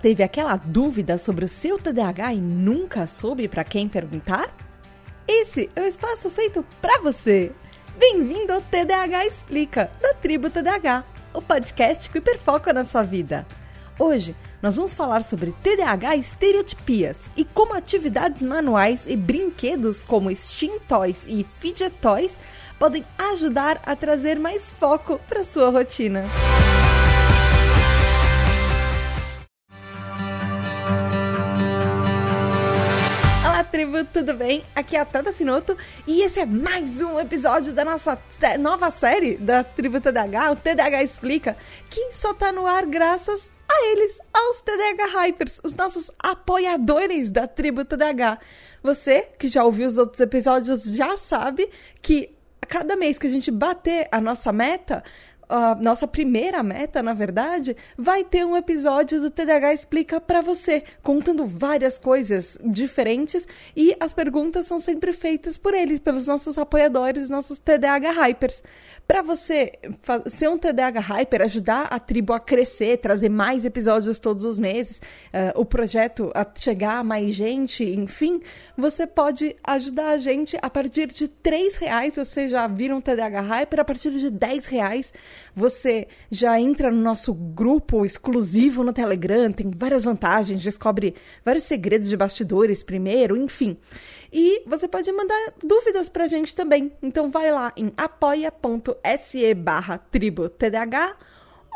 [0.00, 4.48] teve aquela dúvida sobre o seu TDAH e nunca soube para quem perguntar?
[5.26, 7.52] Esse é o espaço feito para você.
[7.98, 13.46] Bem-vindo ao TDAH Explica, da Tribo TDAH, o podcast que hiperfoca na sua vida.
[13.98, 20.34] Hoje nós vamos falar sobre TDAH e estereotipias e como atividades manuais e brinquedos como
[20.34, 22.38] Steam Toys e Fidget Toys
[22.78, 26.24] podem ajudar a trazer mais foco para sua rotina.
[33.70, 34.64] Tribo, tudo bem?
[34.74, 38.18] Aqui é a Tata Finoto e esse é mais um episódio da nossa
[38.58, 41.56] nova série da Tribo TDH, o TDH Explica,
[41.90, 47.46] que só tá no ar graças a eles, aos TDH Hypers, os nossos apoiadores da
[47.46, 48.38] Tribo TDH.
[48.82, 51.68] Você que já ouviu os outros episódios já sabe
[52.00, 52.34] que
[52.66, 55.04] cada mês que a gente bater a nossa meta,
[55.48, 60.82] a nossa primeira meta, na verdade, vai ter um episódio do TDAH Explica para você,
[61.02, 67.30] contando várias coisas diferentes e as perguntas são sempre feitas por eles, pelos nossos apoiadores,
[67.30, 68.62] nossos TDAH Hypers.
[69.08, 69.72] Para você
[70.26, 75.00] ser um TDAH Hyper, ajudar a tribo a crescer, trazer mais episódios todos os meses,
[75.32, 78.38] uh, o projeto a chegar a mais gente, enfim,
[78.76, 82.16] você pode ajudar a gente a partir de três reais.
[82.16, 85.14] Você já vira um TDAH Hyper a partir de 10 reais
[85.58, 92.08] você já entra no nosso grupo exclusivo no Telegram, tem várias vantagens, descobre vários segredos
[92.08, 93.76] de bastidores primeiro, enfim.
[94.32, 96.92] E você pode mandar dúvidas pra gente também.
[97.02, 97.92] Então vai lá em
[99.02, 101.16] apoia.se barra tribo TDAH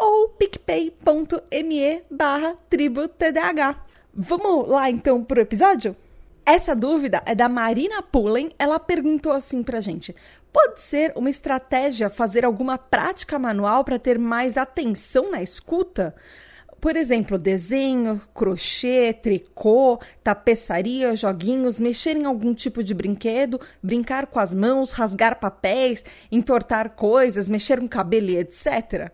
[0.00, 3.84] ou picpay.me barra tribo TDAH.
[4.14, 5.96] Vamos lá então pro episódio?
[6.44, 8.50] Essa dúvida é da Marina Pullen.
[8.58, 10.14] Ela perguntou assim pra gente:
[10.52, 16.14] pode ser uma estratégia fazer alguma prática manual para ter mais atenção na escuta?
[16.82, 24.40] Por exemplo, desenho, crochê, tricô, tapeçaria, joguinhos, mexer em algum tipo de brinquedo, brincar com
[24.40, 29.12] as mãos, rasgar papéis, entortar coisas, mexer no cabelo e etc.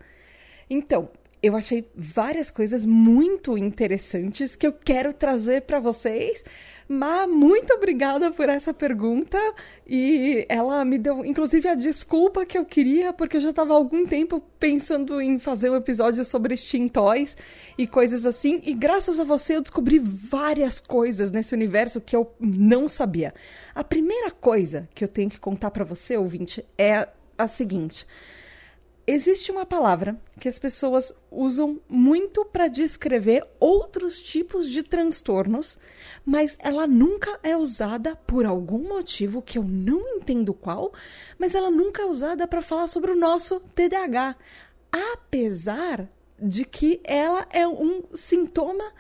[0.71, 1.11] Então,
[1.43, 6.43] eu achei várias coisas muito interessantes que eu quero trazer para vocês
[6.89, 9.39] mas muito obrigada por essa pergunta
[9.87, 13.77] e ela me deu, inclusive, a desculpa que eu queria, porque eu já estava há
[13.77, 17.37] algum tempo pensando em fazer um episódio sobre Steam Toys
[17.77, 22.33] e coisas assim, e graças a você eu descobri várias coisas nesse universo que eu
[22.41, 23.35] não sabia.
[23.75, 27.07] A primeira coisa que eu tenho que contar para você, ouvinte, é
[27.37, 28.07] a seguinte.
[29.11, 35.79] Existe uma palavra que as pessoas usam muito para descrever outros tipos de transtornos,
[36.27, 40.93] mas ela nunca é usada por algum motivo que eu não entendo qual,
[41.39, 44.37] mas ela nunca é usada para falar sobre o nosso TDAH,
[44.93, 46.07] apesar
[46.39, 48.93] de que ela é um sintoma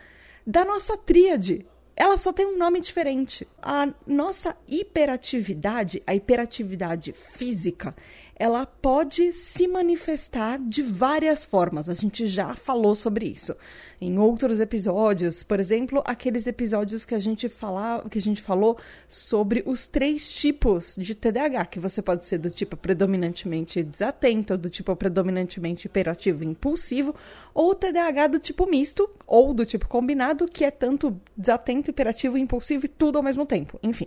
[0.46, 1.66] da nossa tríade.
[1.94, 3.46] Ela só tem um nome diferente.
[3.60, 7.94] A nossa hiperatividade, a hiperatividade física,
[8.38, 11.88] ela pode se manifestar de várias formas.
[11.88, 13.56] A gente já falou sobre isso
[14.00, 18.78] em outros episódios, por exemplo, aqueles episódios que a gente fala, que a gente falou
[19.09, 24.70] sobre os três tipos de TDAH, que você pode ser do tipo predominantemente desatento, do
[24.70, 27.15] tipo predominantemente hiperativo e impulsivo,
[27.53, 32.41] ou TDAH do tipo misto, ou do tipo combinado, que é tanto desatento, hiperativo e
[32.41, 33.81] impulsivo e tudo ao mesmo tempo.
[33.82, 34.06] Enfim.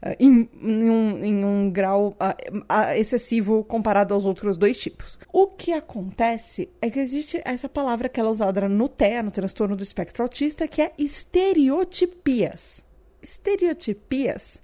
[0.00, 5.18] Uh, em, em, um, em, um, grau uh, uh, excessivo comparado aos outros dois tipos.
[5.32, 9.30] O que acontece é que existe essa palavra que ela é usada no TEA, no
[9.32, 12.84] transtorno do espectro autista, que é estereotipias.
[13.20, 14.62] Estereotipias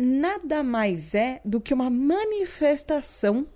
[0.00, 3.46] nada mais é do que uma manifestação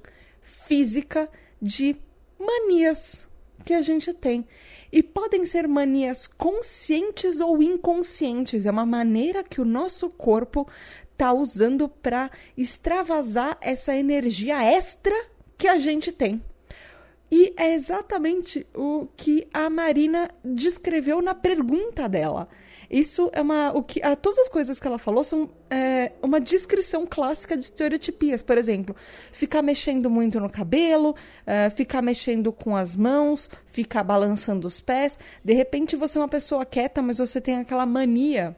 [0.43, 1.29] física
[1.61, 1.97] de
[2.39, 3.27] manias
[3.65, 4.47] que a gente tem.
[4.95, 8.65] E podem ser manias conscientes ou inconscientes.
[8.65, 10.69] É uma maneira que o nosso corpo
[11.11, 15.13] está usando para extravasar essa energia extra
[15.59, 16.41] que a gente tem.
[17.29, 22.49] E é exatamente o que a Marina descreveu na pergunta dela.
[22.95, 23.73] Isso é uma.
[23.77, 27.65] O que, a, todas as coisas que ela falou são é, uma descrição clássica de
[27.65, 28.41] estereotipias.
[28.41, 28.95] Por exemplo,
[29.33, 35.19] ficar mexendo muito no cabelo, é, ficar mexendo com as mãos, ficar balançando os pés.
[35.43, 38.57] De repente você é uma pessoa quieta, mas você tem aquela mania.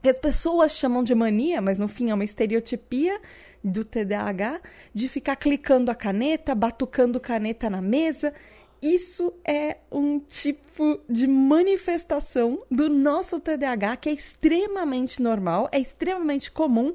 [0.00, 3.20] Que as pessoas chamam de mania, mas no fim é uma estereotipia
[3.64, 4.60] do TDAH
[4.94, 8.32] de ficar clicando a caneta, batucando caneta na mesa
[8.80, 16.50] isso é um tipo de manifestação do nosso TDAH que é extremamente normal, é extremamente
[16.50, 16.92] comum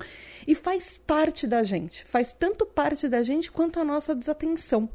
[0.48, 2.06] e faz parte da gente.
[2.06, 4.90] Faz tanto parte da gente quanto a nossa desatenção.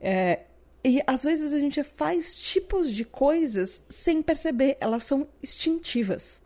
[0.00, 0.40] É,
[0.82, 6.40] E às vezes a gente faz tipos de coisas sem perceber, elas são instintivas.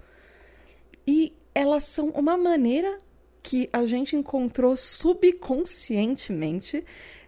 [1.07, 2.99] E elas são uma maneira
[3.43, 6.85] que a gente encontrou subconscientemente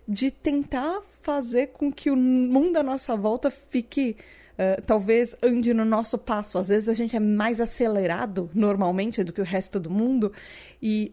[0.07, 4.17] de tentar fazer com que o mundo à nossa volta fique
[4.57, 6.57] Uh, talvez ande no nosso passo.
[6.57, 10.33] Às vezes a gente é mais acelerado normalmente do que o resto do mundo
[10.83, 11.13] e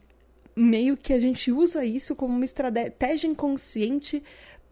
[0.55, 4.23] meio que a gente usa isso como uma estratégia inconsciente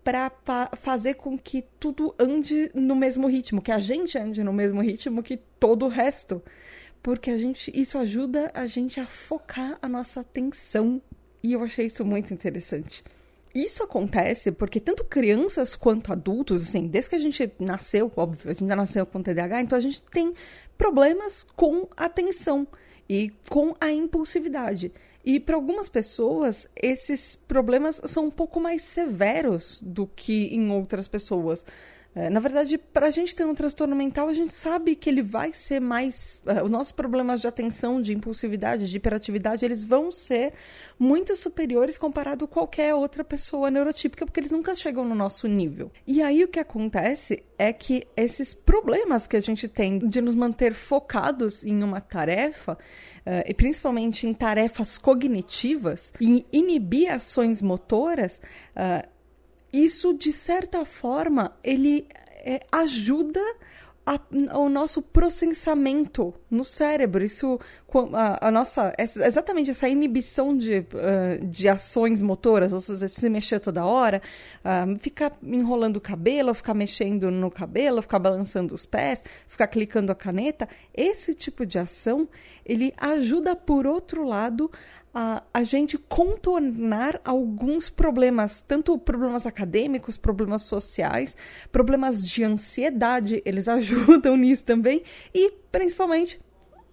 [0.04, 0.32] para
[0.78, 5.22] fazer com que tudo ande no mesmo ritmo, que a gente ande no mesmo ritmo
[5.22, 6.42] que todo o resto.
[7.04, 11.02] Porque a gente, isso ajuda a gente a focar a nossa atenção.
[11.44, 13.04] E eu achei isso muito interessante.
[13.54, 18.54] Isso acontece porque tanto crianças quanto adultos, assim, desde que a gente nasceu, óbvio, a
[18.54, 20.34] gente já nasceu com TDAH, então a gente tem
[20.78, 22.66] problemas com atenção
[23.10, 24.92] e com a impulsividade.
[25.24, 31.08] E para algumas pessoas, esses problemas são um pouco mais severos do que em outras
[31.08, 31.66] pessoas.
[32.14, 35.22] É, na verdade, para a gente ter um transtorno mental, a gente sabe que ele
[35.22, 36.42] vai ser mais.
[36.46, 40.54] Uh, os nossos problemas de atenção, de impulsividade, de hiperatividade, eles vão ser
[41.00, 45.90] muito superiores comparado a qualquer outra pessoa neurotípica, porque eles nunca chegam no nosso nível.
[46.06, 50.36] E aí o que acontece é que esses problemas que a gente tem de nos
[50.36, 58.42] manter focados em uma tarefa, uh, e principalmente em tarefas cognitivas, e inibir ações motoras,
[59.72, 62.08] isso de certa forma ele
[62.44, 63.42] é, ajuda
[64.06, 64.20] a,
[64.58, 67.24] o nosso processamento no cérebro.
[67.24, 67.60] Isso,
[68.14, 73.60] a, a nossa, exatamente essa inibição de, uh, de ações motoras, ou seja, se mexer
[73.60, 74.22] toda hora,
[74.66, 80.12] uh, ficar enrolando o cabelo, ficar mexendo no cabelo, ficar balançando os pés, ficar clicando
[80.12, 82.28] a caneta, esse tipo de ação,
[82.66, 84.72] ele ajuda, por outro lado,
[85.14, 91.36] a, a gente contornar alguns problemas, tanto problemas acadêmicos, problemas sociais,
[91.72, 95.04] problemas de ansiedade, eles ajudam nisso também,
[95.34, 96.40] e principalmente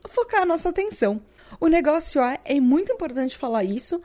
[0.08, 1.20] focar a nossa atenção.
[1.60, 4.00] O negócio é, é muito importante falar isso.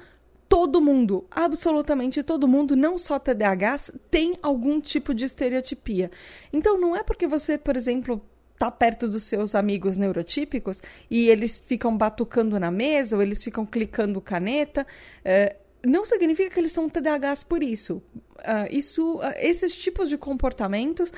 [0.48, 6.12] Todo mundo, absolutamente todo mundo, não só TDAH, tem algum tipo de estereotipia.
[6.52, 8.22] Então, não é porque você, por exemplo,
[8.58, 13.66] tá perto dos seus amigos neurotípicos e eles ficam batucando na mesa ou eles ficam
[13.66, 14.86] clicando caneta,
[15.24, 18.02] é, não significa que eles são TDAHs por isso.
[18.40, 21.12] Uh, isso uh, esses tipos de comportamentos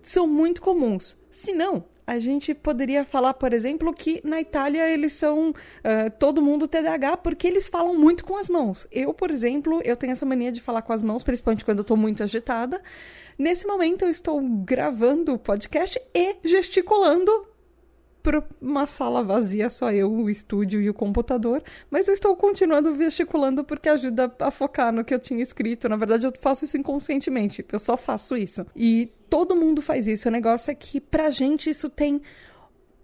[0.00, 1.16] são muito comuns.
[1.30, 5.54] Se não, a gente poderia falar, por exemplo, que na Itália eles são uh,
[6.18, 8.86] todo mundo TDAH porque eles falam muito com as mãos.
[8.90, 11.82] Eu, por exemplo, eu tenho essa mania de falar com as mãos, principalmente quando eu
[11.82, 12.82] estou muito agitada.
[13.42, 17.48] Nesse momento eu estou gravando o podcast e gesticulando
[18.22, 21.60] para uma sala vazia, só eu, o estúdio e o computador,
[21.90, 25.88] mas eu estou continuando gesticulando porque ajuda a focar no que eu tinha escrito.
[25.88, 28.64] Na verdade, eu faço isso inconscientemente, eu só faço isso.
[28.76, 30.28] E todo mundo faz isso.
[30.28, 32.22] O negócio é que pra gente isso tem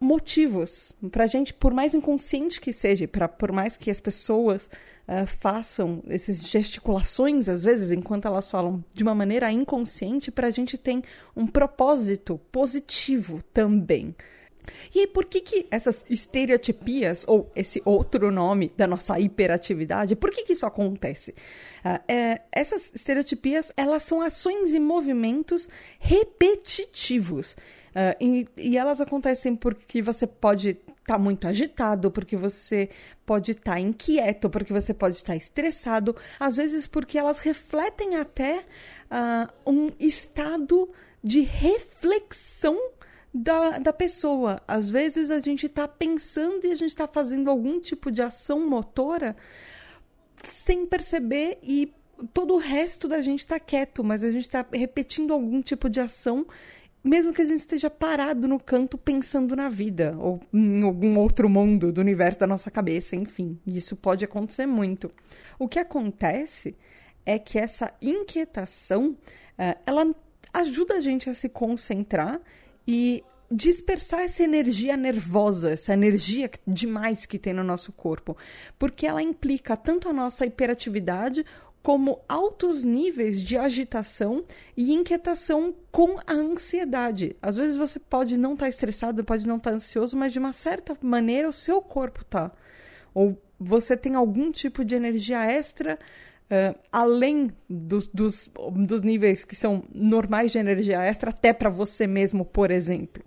[0.01, 0.93] motivos.
[1.11, 4.69] Pra gente, por mais inconsciente que seja, pra, por mais que as pessoas
[5.09, 10.79] uh, façam essas gesticulações, às vezes, enquanto elas falam de uma maneira inconsciente, pra gente
[10.79, 11.03] tem
[11.37, 14.15] um propósito positivo também.
[14.95, 20.31] E aí, por que, que essas estereotipias, ou esse outro nome da nossa hiperatividade, por
[20.31, 21.33] que, que isso acontece?
[21.85, 25.69] Uh, é, essas estereotipias, elas são ações e movimentos
[25.99, 27.57] repetitivos.
[27.91, 32.91] Uh, e, e, elas acontecem porque você pode estar tá muito agitado, porque você
[33.25, 38.17] pode estar tá inquieto, porque você pode estar tá estressado, às vezes porque elas refletem
[38.17, 38.59] até
[39.11, 40.89] uh, um estado
[41.23, 42.79] de reflexão
[43.33, 44.61] da, da pessoa.
[44.67, 48.69] Às vezes a gente está pensando e a gente está fazendo algum tipo de ação
[48.69, 49.37] motora
[50.45, 51.93] sem perceber e
[52.33, 56.01] todo o resto da gente está quieto, mas a gente está repetindo algum tipo de
[56.01, 56.47] ação,
[57.09, 61.49] mesmo que a gente esteja parado no canto pensando na vida ou em algum outro
[61.49, 63.59] mundo do universo da nossa cabeça, enfim.
[63.67, 65.11] Isso pode acontecer muito.
[65.59, 66.77] O que acontece
[67.25, 69.17] é que essa inquietação,
[69.57, 70.15] eh, ela
[70.53, 72.41] ajuda a gente a se concentrar
[72.87, 78.37] e dispersar essa energia nervosa, essa energia demais que tem no nosso corpo,
[78.79, 81.45] porque ela implica tanto a nossa hiperatividade
[81.89, 84.45] como altos níveis de agitação
[84.77, 87.35] e inquietação com a ansiedade.
[87.41, 90.39] Às vezes você pode não estar tá estressado, pode não estar tá ansioso, mas de
[90.39, 92.53] uma certa maneira o seu corpo tá.
[93.15, 95.99] Ou você tem algum tipo de energia extra
[96.51, 102.07] uh, além dos, dos, dos níveis que são normais de energia extra, até para você
[102.07, 103.25] mesmo, por exemplo.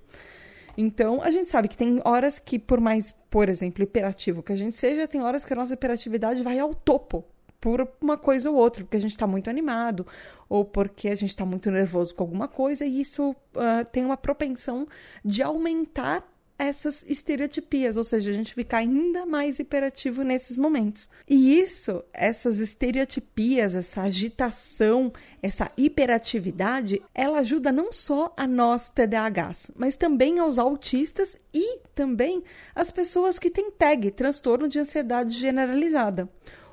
[0.77, 4.55] Então, a gente sabe que tem horas que, por mais, por exemplo, hiperativo que a
[4.55, 7.25] gente seja, tem horas que a nossa hiperatividade vai ao topo.
[7.61, 10.05] Por uma coisa ou outra, porque a gente está muito animado
[10.49, 14.17] ou porque a gente está muito nervoso com alguma coisa, e isso uh, tem uma
[14.17, 14.85] propensão
[15.23, 16.27] de aumentar
[16.61, 21.09] essas estereotipias, ou seja, a gente fica ainda mais hiperativo nesses momentos.
[21.27, 29.71] E isso, essas estereotipias, essa agitação, essa hiperatividade, ela ajuda não só a nós TDAHs,
[29.75, 32.43] mas também aos autistas e também
[32.75, 36.29] as pessoas que têm TAG, transtorno de ansiedade generalizada.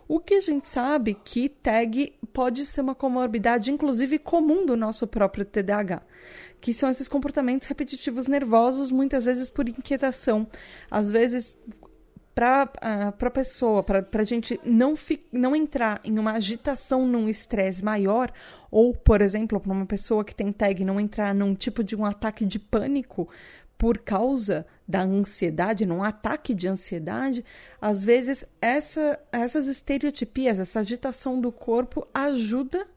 [0.08, 5.06] O que a gente sabe que TAG pode ser uma comorbidade, inclusive comum do nosso
[5.06, 6.00] próprio TDAH,
[6.62, 10.46] que são esses comportamentos repetitivos nervosos, muitas vezes por inquietação,
[10.90, 11.54] às vezes
[12.34, 12.70] para
[13.20, 18.32] a pessoa, para a gente não, fi, não entrar em uma agitação, num estresse maior,
[18.70, 22.06] ou, por exemplo, para uma pessoa que tem TAG não entrar num tipo de um
[22.06, 23.28] ataque de pânico
[23.76, 27.44] por causa da ansiedade, num ataque de ansiedade,
[27.78, 32.88] às vezes essa, essas estereotipias, essa agitação do corpo ajuda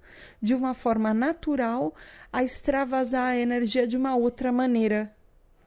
[0.41, 1.93] de uma forma natural
[2.31, 5.13] a extravasar a energia de uma outra maneira,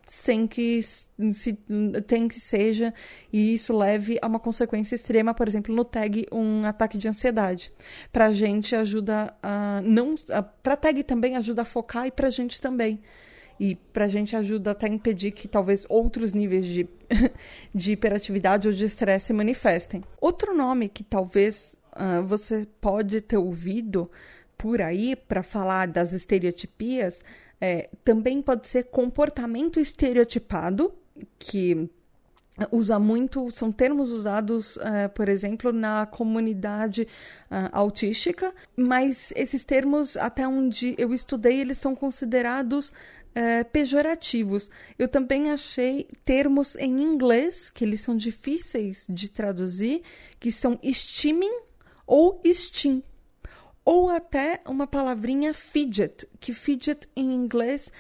[0.07, 1.59] sem que se
[2.07, 2.93] tem que seja
[3.33, 7.71] e isso leve a uma consequência extrema, por exemplo, no tag um ataque de ansiedade.
[8.11, 10.15] Pra gente ajuda a não,
[10.63, 13.01] para tag também ajuda a focar e pra gente também
[13.59, 16.89] e para a gente ajuda até a impedir que talvez outros níveis de,
[17.75, 20.03] de hiperatividade ou de estresse se manifestem.
[20.21, 24.11] Outro nome que talvez uh, você pode ter ouvido
[24.57, 27.23] por aí para falar das estereotipias
[27.61, 30.93] é, também pode ser comportamento estereotipado,
[31.39, 31.89] que
[32.71, 37.03] usa muito, são termos usados, uh, por exemplo, na comunidade
[37.51, 42.93] uh, autística, mas esses termos, até onde eu estudei, eles são considerados
[43.35, 44.71] é, pejorativos.
[44.99, 50.03] Eu também achei termos em inglês, que eles são difíceis de traduzir,
[50.39, 51.61] que são steaming
[52.07, 53.03] ou steam.
[53.85, 57.91] Ou até uma palavrinha fidget, que fidget em inglês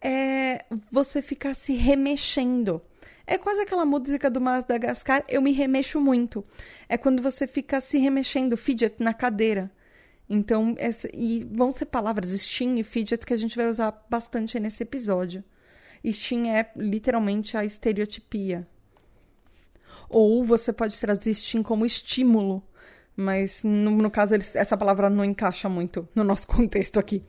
[0.00, 2.80] é você ficar se remexendo.
[3.26, 6.44] É quase aquela música do Madagascar, eu me remexo muito.
[6.88, 9.70] É quando você fica se remexendo, fidget, na cadeira.
[10.28, 14.58] Então, essa, e vão ser palavras steam e fidget que a gente vai usar bastante
[14.58, 15.44] nesse episódio.
[16.06, 18.66] Steam é literalmente a estereotipia.
[20.08, 22.62] Ou você pode trazer steam como estímulo,
[23.16, 27.22] mas no, no caso eles, essa palavra não encaixa muito no nosso contexto aqui.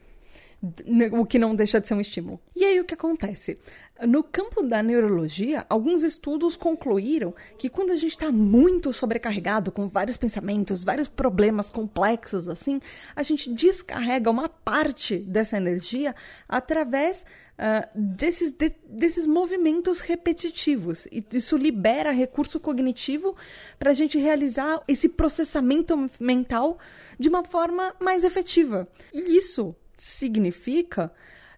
[1.11, 2.39] O que não deixa de ser um estímulo.
[2.55, 3.57] E aí o que acontece?
[4.01, 9.87] No campo da neurologia, alguns estudos concluíram que quando a gente está muito sobrecarregado, com
[9.87, 12.81] vários pensamentos, vários problemas complexos assim,
[13.15, 16.13] a gente descarrega uma parte dessa energia
[16.47, 17.25] através
[17.57, 21.05] uh, desses, de, desses movimentos repetitivos.
[21.09, 23.33] E isso libera recurso cognitivo
[23.79, 26.77] para a gente realizar esse processamento mental
[27.17, 28.87] de uma forma mais efetiva.
[29.13, 31.11] E isso significa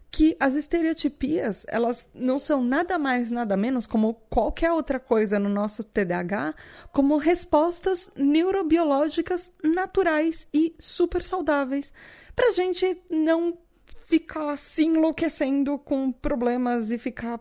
[0.10, 5.50] que as estereotipias, elas não são nada mais, nada menos como qualquer outra coisa no
[5.50, 6.56] nosso TDAH,
[6.92, 11.92] como respostas neurobiológicas naturais e super saudáveis,
[12.36, 13.58] para a gente não
[14.06, 17.40] ficar se enlouquecendo com problemas e ficar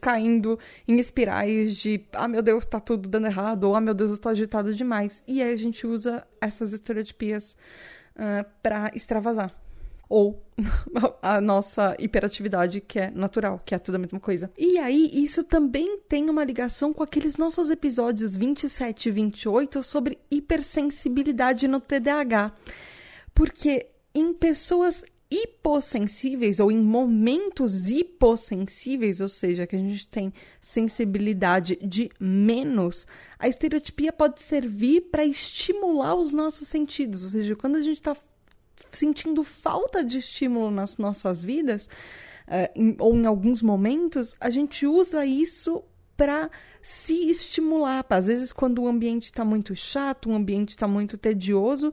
[0.00, 4.10] caindo em espirais de ah meu Deus, tá tudo dando errado, ou ah meu Deus,
[4.10, 5.24] eu tô agitado demais.
[5.26, 7.56] E aí a gente usa essas estereotipias
[8.14, 9.52] uh, para extravasar
[10.12, 10.44] ou
[11.22, 14.50] a nossa hiperatividade que é natural, que é tudo a mesma coisa.
[14.58, 20.18] E aí, isso também tem uma ligação com aqueles nossos episódios 27 e 28 sobre
[20.30, 22.52] hipersensibilidade no TDAH.
[23.34, 31.76] Porque em pessoas hipossensíveis ou em momentos hipossensíveis, ou seja, que a gente tem sensibilidade
[31.76, 33.06] de menos,
[33.38, 38.14] a estereotipia pode servir para estimular os nossos sentidos, ou seja, quando a gente está
[38.90, 41.86] sentindo falta de estímulo nas nossas vidas,
[42.46, 45.82] uh, em, ou em alguns momentos, a gente usa isso
[46.16, 46.50] para
[46.82, 48.04] se estimular.
[48.10, 51.92] Às vezes, quando o ambiente está muito chato, o ambiente está muito tedioso,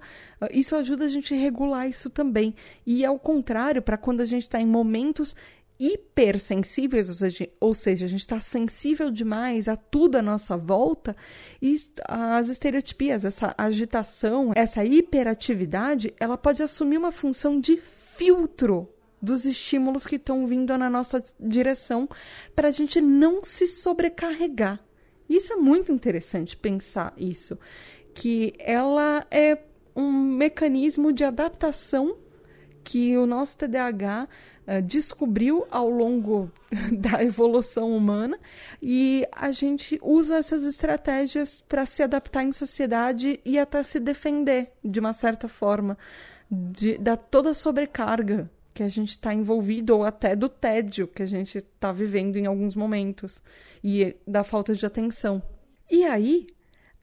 [0.51, 2.55] isso ajuda a gente a regular isso também.
[2.85, 5.35] E ao contrário, para quando a gente está em momentos
[5.79, 11.15] hipersensíveis, ou seja, ou seja, a gente está sensível demais a tudo à nossa volta,
[11.61, 18.89] e as estereotipias, essa agitação, essa hiperatividade, ela pode assumir uma função de filtro
[19.21, 22.09] dos estímulos que estão vindo na nossa direção
[22.55, 24.83] para a gente não se sobrecarregar.
[25.29, 27.57] Isso é muito interessante pensar isso,
[28.13, 29.57] que ela é
[29.95, 32.17] um mecanismo de adaptação
[32.89, 34.27] que o nosso TDAH
[34.67, 36.51] uh, descobriu ao longo
[36.91, 38.39] da evolução humana
[38.81, 44.71] e a gente usa essas estratégias para se adaptar em sociedade e até se defender
[44.83, 45.99] de uma certa forma
[46.49, 51.21] de, da toda a sobrecarga que a gente está envolvido ou até do tédio que
[51.21, 53.39] a gente está vivendo em alguns momentos
[53.83, 55.43] e da falta de atenção.
[55.91, 56.47] E aí,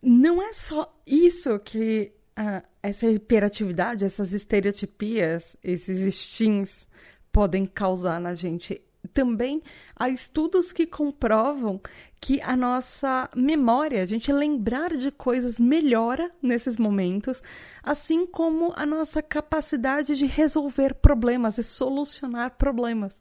[0.03, 6.87] não é só isso que uh, essa hiperatividade, essas estereotipias, esses stins
[7.33, 8.81] podem causar na gente.
[9.13, 9.63] Também
[9.95, 11.81] há estudos que comprovam
[12.21, 17.43] que a nossa memória, a gente lembrar de coisas melhora nesses momentos,
[17.83, 23.21] assim como a nossa capacidade de resolver problemas e solucionar problemas.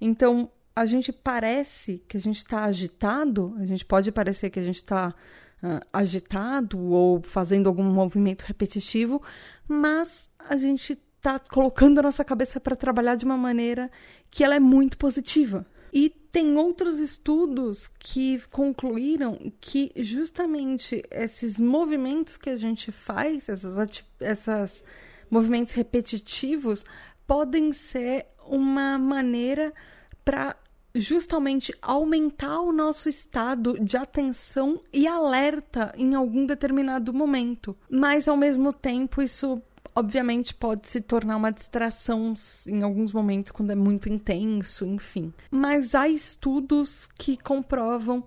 [0.00, 4.64] Então, a gente parece que a gente está agitado, a gente pode parecer que a
[4.64, 5.14] gente está
[5.62, 9.22] uh, agitado ou fazendo algum movimento repetitivo,
[9.66, 13.90] mas a gente está colocando a nossa cabeça para trabalhar de uma maneira
[14.30, 15.66] que ela é muito positiva.
[15.92, 24.04] E tem outros estudos que concluíram que justamente esses movimentos que a gente faz, essas,
[24.20, 24.84] essas
[25.28, 26.84] movimentos repetitivos,
[27.26, 29.72] podem ser uma maneira
[30.24, 30.56] para
[30.94, 37.76] justamente aumentar o nosso estado de atenção e alerta em algum determinado momento.
[37.88, 39.62] Mas ao mesmo tempo, isso
[39.94, 42.32] obviamente pode se tornar uma distração
[42.66, 45.32] em alguns momentos quando é muito intenso, enfim.
[45.50, 48.24] Mas há estudos que comprovam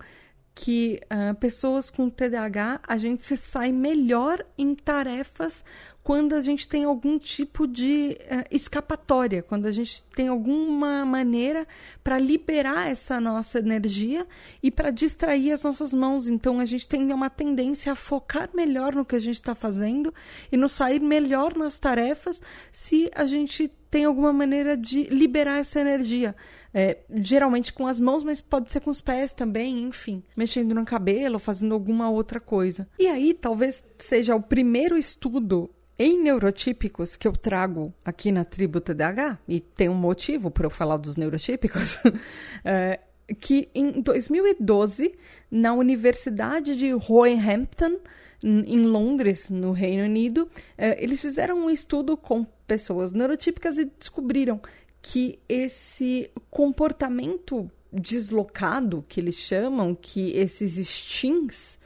[0.56, 5.66] que uh, pessoas com TDAH a gente se sai melhor em tarefas
[6.04, 11.66] quando a gente tem algum tipo de uh, escapatória, quando a gente tem alguma maneira
[12.04, 14.28] para liberar essa nossa energia
[14.62, 16.28] e para distrair as nossas mãos.
[16.28, 20.14] Então a gente tem uma tendência a focar melhor no que a gente está fazendo
[20.52, 22.42] e nos sair melhor nas tarefas
[22.72, 26.36] se a gente tem alguma maneira de liberar essa energia.
[26.74, 30.84] É, geralmente com as mãos, mas pode ser com os pés também, enfim, mexendo no
[30.84, 32.88] cabelo, fazendo alguma outra coisa.
[32.98, 35.70] E aí, talvez seja o primeiro estudo
[36.00, 40.72] em neurotípicos que eu trago aqui na tribo TDAH, e tem um motivo para eu
[40.72, 42.00] falar dos neurotípicos,
[42.66, 43.00] é,
[43.40, 45.16] que em 2012,
[45.52, 48.00] na Universidade de Roehampton,
[48.44, 54.60] em Londres, no Reino Unido, é, eles fizeram um estudo com pessoas neurotípicas e descobriram
[55.00, 61.78] que esse comportamento deslocado, que eles chamam, que esses stings,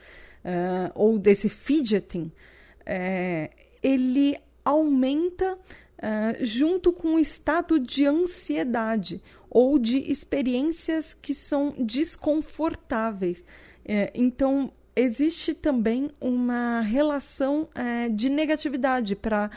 [0.42, 2.32] uh, ou desse fidgeting,
[2.80, 11.74] uh, ele aumenta uh, junto com o estado de ansiedade ou de experiências que são
[11.78, 13.44] desconfortáveis.
[14.14, 17.66] então, existe também uma relação
[18.12, 19.50] de negatividade para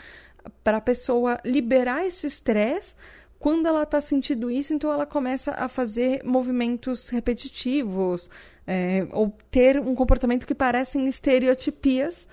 [0.64, 2.94] a pessoa liberar esse estresse
[3.38, 8.30] quando ela está sentindo isso, então ela começa a fazer movimentos repetitivos
[8.64, 12.28] é, ou ter um comportamento que parecem estereotipias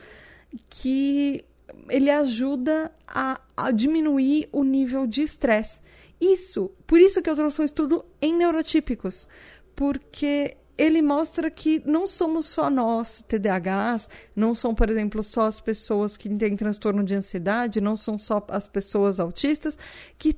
[0.70, 1.44] que
[1.90, 5.82] ele ajuda a, a diminuir o nível de estresse.
[6.22, 9.28] Isso, por isso que eu trouxe um estudo em neurotípicos,
[9.76, 15.60] porque ele mostra que não somos só nós, TDAHs, não são, por exemplo, só as
[15.60, 19.78] pessoas que têm transtorno de ansiedade, não são só as pessoas autistas
[20.18, 20.34] que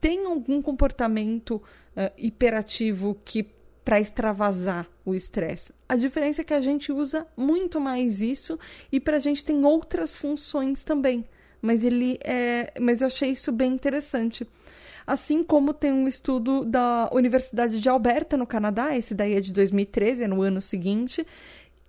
[0.00, 3.42] tem algum comportamento uh, hiperativo que
[3.84, 5.72] para extravasar o estresse.
[5.88, 8.56] A diferença é que a gente usa muito mais isso
[8.92, 11.24] e para a gente tem outras funções também.
[11.60, 14.46] Mas ele é, mas eu achei isso bem interessante.
[15.06, 19.52] Assim como tem um estudo da Universidade de Alberta no Canadá, esse daí é de
[19.52, 21.26] 2013, é no ano seguinte,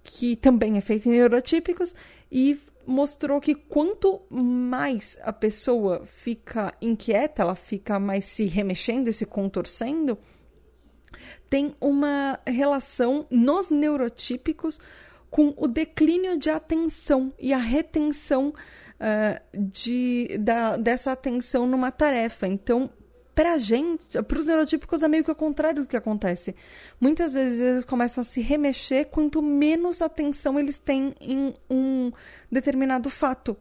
[0.03, 1.93] que também é feito em neurotípicos
[2.31, 9.13] e mostrou que quanto mais a pessoa fica inquieta, ela fica mais se remexendo e
[9.13, 10.17] se contorcendo,
[11.49, 14.79] tem uma relação nos neurotípicos
[15.29, 22.47] com o declínio de atenção e a retenção uh, de, da, dessa atenção numa tarefa.
[22.47, 22.89] Então,
[23.41, 26.55] pra gente, pros neurotípicos é meio que o contrário do que acontece.
[26.99, 32.11] Muitas vezes eles começam a se remexer quanto menos atenção eles têm em um
[32.51, 33.57] determinado fato.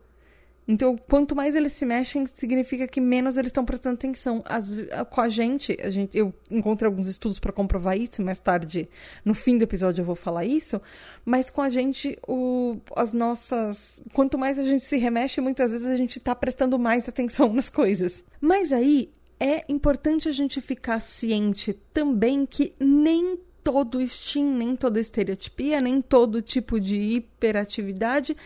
[0.68, 4.42] Então, quanto mais eles se mexem, significa que menos eles estão prestando atenção.
[4.44, 4.76] As,
[5.08, 8.86] com a gente, a gente, eu encontrei alguns estudos para comprovar isso, mais tarde,
[9.24, 10.78] no fim do episódio, eu vou falar isso.
[11.24, 14.02] Mas com a gente, o, as nossas.
[14.12, 17.70] Quanto mais a gente se remexe, muitas vezes a gente está prestando mais atenção nas
[17.70, 18.22] coisas.
[18.42, 19.10] Mas aí,
[19.40, 26.03] é importante a gente ficar ciente também que nem todo STEAM, nem toda estereotipia, nem
[26.03, 28.37] todo tipo de hiperatividade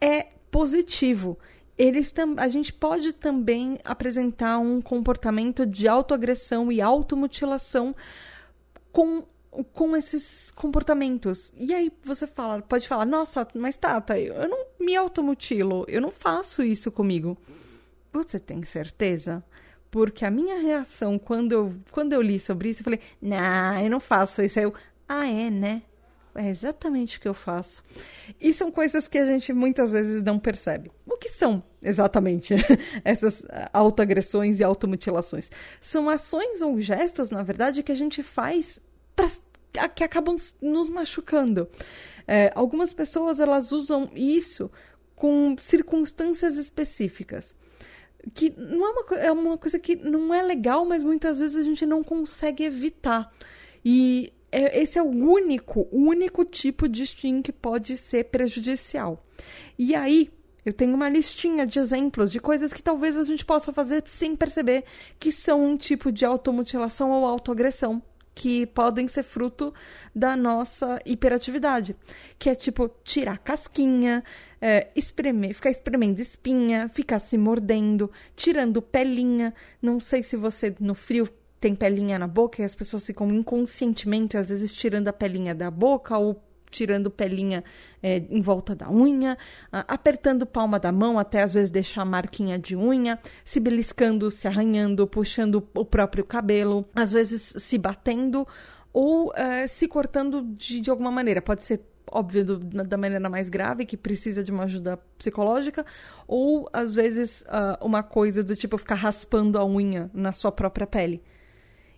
[0.00, 1.36] é positivo.
[1.76, 7.94] eles a gente pode também apresentar um comportamento de autoagressão e automutilação
[8.92, 9.24] com
[9.72, 11.52] com esses comportamentos.
[11.56, 16.10] E aí você fala, pode falar, nossa, mas Tata, eu não me automutilo, eu não
[16.10, 17.36] faço isso comigo.
[18.12, 19.42] Você tem certeza?
[19.90, 23.90] Porque a minha reação quando eu, quando eu li sobre isso, eu falei, não, eu
[23.90, 24.58] não faço isso.
[24.58, 24.74] Aí eu,
[25.08, 25.82] ah, é, né?
[26.34, 27.82] É exatamente o que eu faço.
[28.40, 30.90] E são coisas que a gente muitas vezes não percebe.
[31.04, 32.54] O que são exatamente
[33.04, 35.50] essas autoagressões e automutilações?
[35.80, 38.78] São ações ou gestos, na verdade, que a gente faz
[39.16, 39.26] pra,
[39.88, 41.68] que acabam nos machucando.
[42.26, 44.70] É, algumas pessoas elas usam isso
[45.16, 47.52] com circunstâncias específicas
[48.34, 51.62] que não é uma, é uma coisa que não é legal, mas muitas vezes a
[51.62, 53.32] gente não consegue evitar.
[53.84, 59.24] E é, esse é o único, único tipo de sting que pode ser prejudicial.
[59.78, 60.30] E aí,
[60.64, 64.36] eu tenho uma listinha de exemplos de coisas que talvez a gente possa fazer sem
[64.36, 64.84] perceber
[65.18, 68.02] que são um tipo de automutilação ou autoagressão
[68.38, 69.74] que podem ser fruto
[70.14, 71.96] da nossa hiperatividade,
[72.38, 74.22] que é tipo tirar casquinha,
[74.60, 79.52] é, espremer, ficar espremendo espinha, ficar se mordendo, tirando pelinha.
[79.82, 84.36] Não sei se você no frio tem pelinha na boca e as pessoas ficam inconscientemente
[84.36, 87.64] às vezes tirando a pelinha da boca ou tirando pelinha
[88.02, 89.36] é, em volta da unha,
[89.70, 95.06] apertando palma da mão até às vezes deixar marquinha de unha, se beliscando, se arranhando,
[95.06, 98.46] puxando o próprio cabelo, às vezes se batendo
[98.92, 101.42] ou é, se cortando de, de alguma maneira.
[101.42, 105.84] Pode ser óbvio, do, da maneira mais grave, que precisa de uma ajuda psicológica,
[106.26, 110.86] ou às vezes uh, uma coisa do tipo ficar raspando a unha na sua própria
[110.86, 111.22] pele.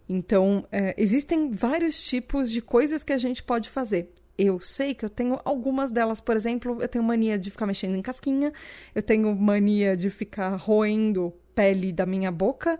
[0.09, 4.11] Então, é, existem vários tipos de coisas que a gente pode fazer
[4.46, 7.96] eu sei que eu tenho algumas delas, por exemplo, eu tenho mania de ficar mexendo
[7.96, 8.53] em casquinha,
[8.94, 12.79] eu tenho mania de ficar roendo pele da minha boca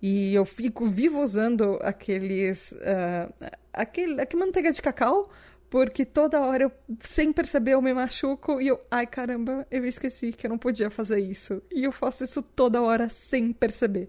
[0.00, 5.30] e eu fico vivo usando aqueles uh, aquele, aquele manteiga de cacau
[5.70, 10.32] porque toda hora eu, sem perceber, eu me machuco e eu, ai caramba, eu esqueci
[10.32, 11.62] que eu não podia fazer isso.
[11.70, 14.08] E eu faço isso toda hora sem perceber.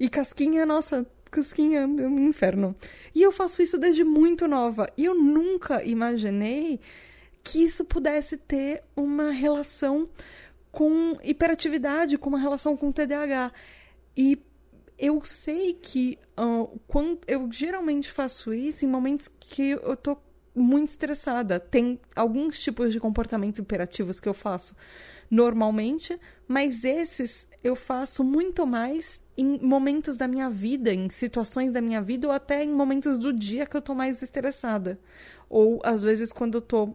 [0.00, 2.74] E casquinha, nossa, casquinha é um inferno.
[3.14, 4.88] E eu faço isso desde muito nova.
[4.96, 6.80] E eu nunca imaginei
[7.42, 10.08] que isso pudesse ter uma relação
[10.72, 13.52] com hiperatividade, com uma relação com TDAH.
[14.16, 14.38] E
[14.98, 20.18] eu sei que uh, quando eu geralmente faço isso em momentos que eu tô
[20.56, 21.60] muito estressada.
[21.60, 24.74] Tem alguns tipos de comportamento imperativos que eu faço
[25.30, 31.80] normalmente, mas esses eu faço muito mais em momentos da minha vida, em situações da
[31.80, 34.98] minha vida, ou até em momentos do dia que eu tô mais estressada.
[35.48, 36.94] Ou às vezes quando eu tô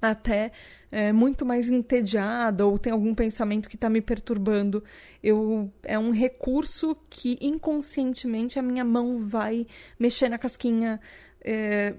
[0.00, 0.52] até
[0.90, 4.82] é, muito mais entediada ou tem algum pensamento que está me perturbando.
[5.22, 9.66] Eu, é um recurso que inconscientemente a minha mão vai
[9.98, 11.00] mexer na casquinha.
[11.40, 11.94] É,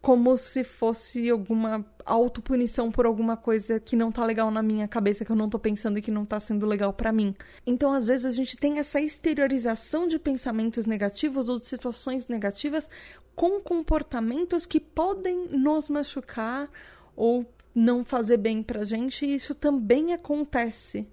[0.00, 5.24] como se fosse alguma autopunição por alguma coisa que não tá legal na minha cabeça,
[5.24, 7.34] que eu não tô pensando e que não tá sendo legal para mim.
[7.66, 12.88] Então, às vezes, a gente tem essa exteriorização de pensamentos negativos ou de situações negativas
[13.36, 16.70] com comportamentos que podem nos machucar
[17.14, 21.06] ou não fazer bem pra gente, e isso também acontece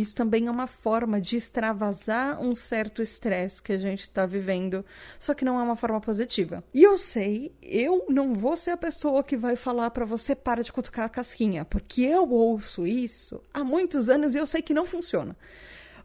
[0.00, 4.84] isso também é uma forma de extravasar um certo estresse que a gente está vivendo,
[5.18, 6.62] só que não é uma forma positiva.
[6.72, 10.62] E eu sei, eu não vou ser a pessoa que vai falar para você para
[10.62, 14.74] de cutucar a casquinha, porque eu ouço isso há muitos anos e eu sei que
[14.74, 15.36] não funciona.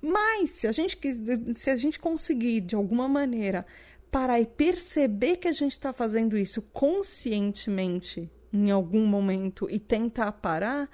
[0.01, 0.97] Mas se a gente,
[1.55, 3.65] se a gente conseguir de alguma maneira
[4.11, 10.31] parar e perceber que a gente está fazendo isso conscientemente em algum momento e tentar
[10.33, 10.87] parar,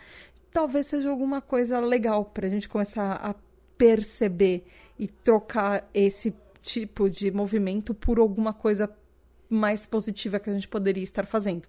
[0.51, 3.35] talvez seja alguma coisa legal para a gente começar a
[3.77, 4.65] perceber
[4.97, 8.89] e trocar esse tipo de movimento por alguma coisa
[9.49, 11.63] mais positiva que a gente poderia estar fazendo.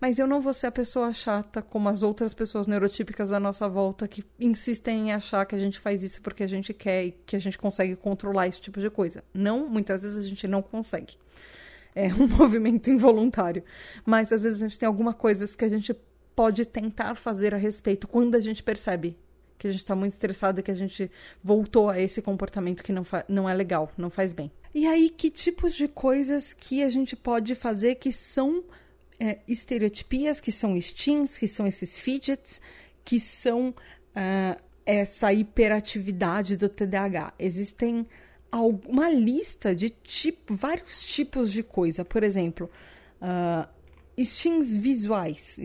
[0.00, 3.68] Mas eu não vou ser a pessoa chata como as outras pessoas neurotípicas da nossa
[3.68, 7.12] volta que insistem em achar que a gente faz isso porque a gente quer e
[7.24, 9.22] que a gente consegue controlar esse tipo de coisa.
[9.32, 11.16] Não, muitas vezes a gente não consegue.
[11.94, 13.62] É um movimento involuntário.
[14.04, 15.94] Mas às vezes a gente tem algumas coisas que a gente
[16.34, 19.16] pode tentar fazer a respeito quando a gente percebe
[19.58, 21.10] que a gente está muito estressado que a gente
[21.42, 24.50] voltou a esse comportamento que não, não é legal, não faz bem.
[24.74, 28.64] E aí, que tipos de coisas que a gente pode fazer que são
[29.18, 32.60] é, estereotipias, que são stings, que são esses fidgets,
[33.04, 37.32] que são uh, essa hiperatividade do TDAH?
[37.38, 38.04] Existem
[38.86, 42.04] uma lista de tipo, vários tipos de coisa.
[42.04, 42.70] Por exemplo,
[43.22, 43.68] uh,
[44.78, 45.58] visuais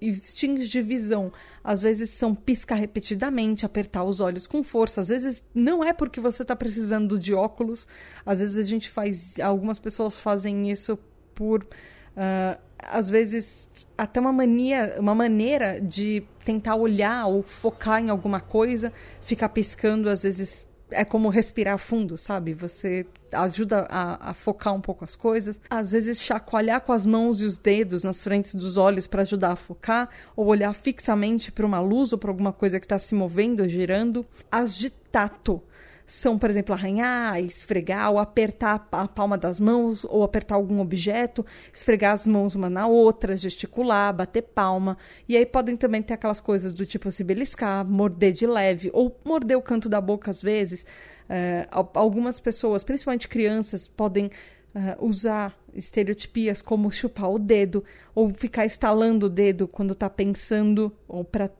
[0.00, 1.32] instintos de visão.
[1.62, 5.00] Às vezes são piscar repetidamente, apertar os olhos com força.
[5.00, 7.86] Às vezes não é porque você está precisando de óculos.
[8.24, 9.38] Às vezes a gente faz.
[9.40, 10.98] Algumas pessoas fazem isso
[11.34, 11.64] por.
[11.64, 18.40] Uh, às vezes até uma mania, uma maneira de tentar olhar ou focar em alguma
[18.40, 22.54] coisa, ficar piscando, às vezes é como respirar fundo, sabe?
[22.54, 25.60] Você ajuda a, a, focar um pouco as coisas.
[25.68, 29.52] Às vezes, chacoalhar com as mãos e os dedos nas frentes dos olhos para ajudar
[29.52, 33.14] a focar, ou olhar fixamente para uma luz ou para alguma coisa que está se
[33.14, 34.26] movendo, girando.
[34.50, 35.62] As de tato
[36.10, 41.46] são, por exemplo, arranhar, esfregar ou apertar a palma das mãos ou apertar algum objeto,
[41.72, 44.98] esfregar as mãos uma na outra, gesticular, bater palma.
[45.28, 49.16] E aí podem também ter aquelas coisas do tipo se beliscar, morder de leve ou
[49.24, 50.84] morder o canto da boca às vezes.
[51.32, 54.30] É, algumas pessoas, principalmente crianças, podem
[54.72, 57.82] Uh, usar estereotipias como chupar o dedo
[58.14, 61.50] ou ficar estalando o dedo quando está pensando ou para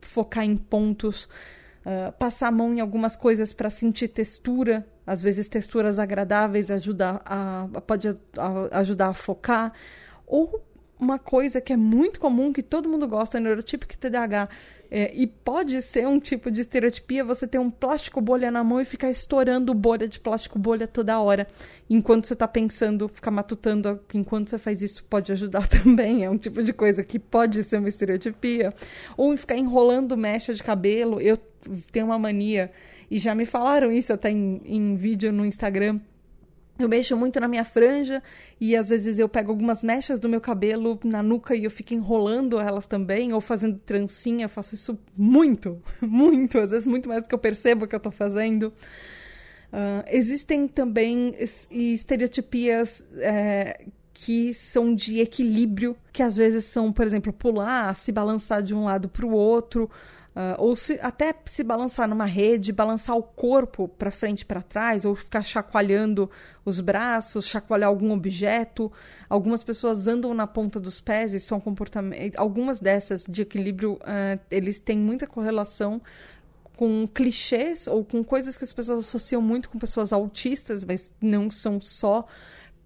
[0.00, 1.24] focar em pontos.
[1.80, 7.20] Uh, passar a mão em algumas coisas para sentir textura, às vezes texturas agradáveis ajuda
[7.24, 9.72] a, pode a ajudar a focar.
[10.24, 10.62] Ou
[11.00, 14.48] uma coisa que é muito comum, que todo mundo gosta, neurotípico TDAH,
[14.92, 18.80] é, e pode ser um tipo de estereotipia você ter um plástico bolha na mão
[18.80, 21.46] e ficar estourando bolha de plástico bolha toda hora.
[21.88, 26.24] Enquanto você está pensando, ficar matutando enquanto você faz isso pode ajudar também.
[26.24, 28.74] É um tipo de coisa que pode ser uma estereotipia.
[29.16, 31.20] Ou ficar enrolando mecha de cabelo.
[31.20, 31.38] Eu
[31.92, 32.72] tenho uma mania,
[33.10, 36.00] e já me falaram isso até em, em vídeo no Instagram
[36.82, 38.22] eu mexo muito na minha franja
[38.60, 41.94] e às vezes eu pego algumas mechas do meu cabelo na nuca e eu fico
[41.94, 44.44] enrolando elas também, ou fazendo trancinha.
[44.46, 47.98] Eu faço isso muito, muito, às vezes muito mais do que eu percebo que eu
[47.98, 48.72] estou fazendo.
[49.72, 51.34] Uh, existem também
[51.70, 58.62] estereotipias é, que são de equilíbrio, que às vezes são, por exemplo, pular, se balançar
[58.62, 59.88] de um lado para o outro.
[60.30, 64.62] Uh, ou se, até se balançar numa rede, balançar o corpo para frente e para
[64.62, 66.30] trás, ou ficar chacoalhando
[66.64, 68.92] os braços, chacoalhar algum objeto.
[69.28, 72.36] Algumas pessoas andam na ponta dos pés, isso é um comportamento.
[72.36, 76.00] Algumas dessas de equilíbrio, uh, eles têm muita correlação
[76.76, 81.50] com clichês ou com coisas que as pessoas associam muito com pessoas autistas, mas não
[81.50, 82.24] são só.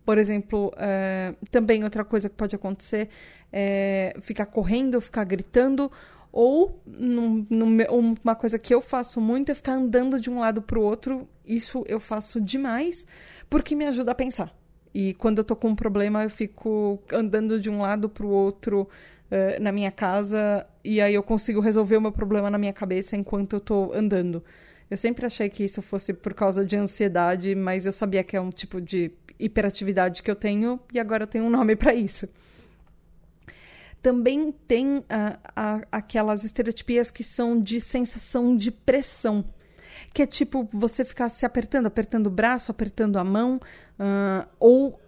[0.03, 3.11] Por exemplo, uh, também outra coisa que pode acontecer
[3.53, 5.93] é ficar correndo, ficar gritando
[6.37, 10.61] ou num, num, uma coisa que eu faço muito é ficar andando de um lado
[10.61, 11.29] para o outro.
[11.47, 13.07] Isso eu faço demais
[13.49, 14.53] porque me ajuda a pensar.
[14.93, 18.29] E quando eu tô com um problema, eu fico andando de um lado para o
[18.29, 18.89] outro
[19.31, 23.15] uh, na minha casa e aí eu consigo resolver o meu problema na minha cabeça
[23.15, 24.43] enquanto eu tô andando.
[24.91, 28.41] Eu sempre achei que isso fosse por causa de ansiedade, mas eu sabia que é
[28.41, 32.29] um tipo de hiperatividade que eu tenho e agora eu tenho um nome para isso
[34.05, 35.03] também tem uh,
[35.91, 39.43] aquelas estereotipias que são de sensação de pressão.
[40.13, 43.59] Que é tipo você ficar se apertando, apertando o braço, apertando a mão,
[43.99, 45.01] uh, ou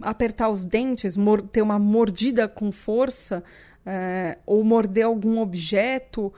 [0.00, 1.14] apertar os dentes,
[1.52, 3.44] ter uma mordida com força,
[3.80, 6.32] uh, ou morder algum objeto.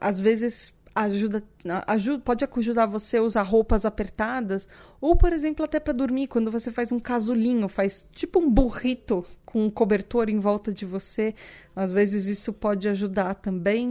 [0.00, 1.44] às vezes ajuda,
[1.86, 4.68] ajuda, pode ajudar você a usar roupas apertadas,
[5.00, 9.24] ou, por exemplo, até para dormir, quando você faz um casulinho, faz tipo um burrito
[9.50, 11.34] com um cobertor em volta de você,
[11.74, 13.90] às vezes isso pode ajudar também.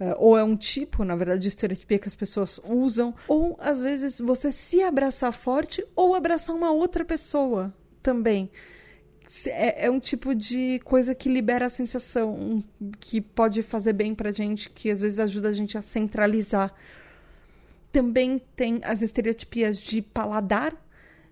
[0.00, 3.82] Uh, ou é um tipo, na verdade, de estereotipia que as pessoas usam, ou às
[3.82, 8.50] vezes você se abraçar forte ou abraçar uma outra pessoa também.
[9.46, 12.64] É, é, um tipo de coisa que libera a sensação,
[12.98, 16.74] que pode fazer bem pra gente, que às vezes ajuda a gente a centralizar.
[17.92, 20.74] Também tem as estereotipias de paladar,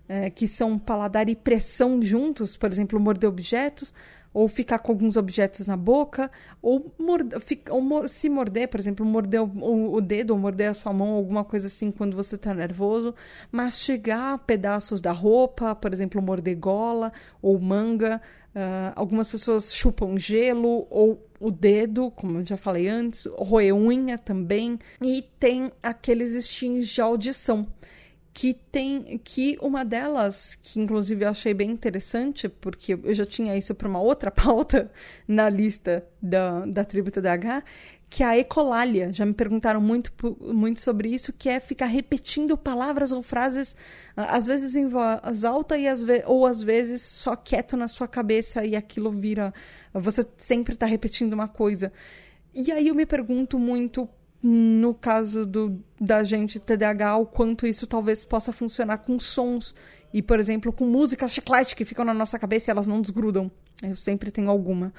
[0.09, 3.93] é, que são paladar e pressão juntos, por exemplo, morder objetos
[4.33, 6.29] ou ficar com alguns objetos na boca,
[6.61, 10.73] ou, morde, fica, ou se morder, por exemplo, morder o, o, dedo, ou morder a
[10.73, 13.15] sua mão, alguma coisa assim quando você está nervoso,
[13.51, 18.21] mastigar pedaços da roupa, por exemplo, morder gola ou manga.
[18.49, 24.17] Uh, algumas pessoas chupam gelo ou o dedo, como eu já falei antes, roer unha
[24.17, 24.77] também.
[25.01, 27.67] E tem aqueles instintos de audição
[28.33, 33.57] que tem que uma delas, que inclusive eu achei bem interessante, porque eu já tinha
[33.57, 34.91] isso para uma outra pauta
[35.27, 37.63] na lista da, da tribo TDAH,
[38.09, 39.11] que é a ecolalia.
[39.13, 40.11] Já me perguntaram muito,
[40.41, 43.75] muito sobre isso, que é ficar repetindo palavras ou frases,
[44.15, 48.65] às vezes em voz alta e às ou às vezes só quieto na sua cabeça
[48.65, 49.53] e aquilo vira.
[49.93, 51.91] Você sempre está repetindo uma coisa.
[52.53, 54.09] E aí eu me pergunto muito
[54.41, 59.75] no caso do, da gente TDAH, o quanto isso talvez possa funcionar com sons
[60.13, 63.51] e, por exemplo, com músicas chiclete que ficam na nossa cabeça e elas não desgrudam.
[63.83, 64.93] Eu sempre tenho alguma.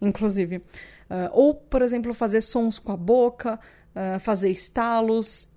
[0.00, 0.56] inclusive.
[0.56, 3.60] Uh, ou, por exemplo, fazer sons com a boca,
[3.94, 5.48] uh, fazer estalos.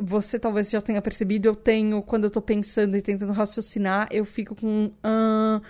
[0.00, 4.24] Você talvez já tenha percebido, eu tenho, quando eu tô pensando e tentando raciocinar, eu
[4.24, 4.86] fico com.
[4.86, 5.62] Uh,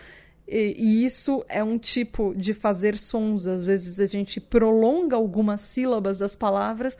[0.48, 3.46] e, e, isso é um tipo de fazer sons.
[3.46, 6.96] Às vezes a gente prolonga algumas sílabas das palavras,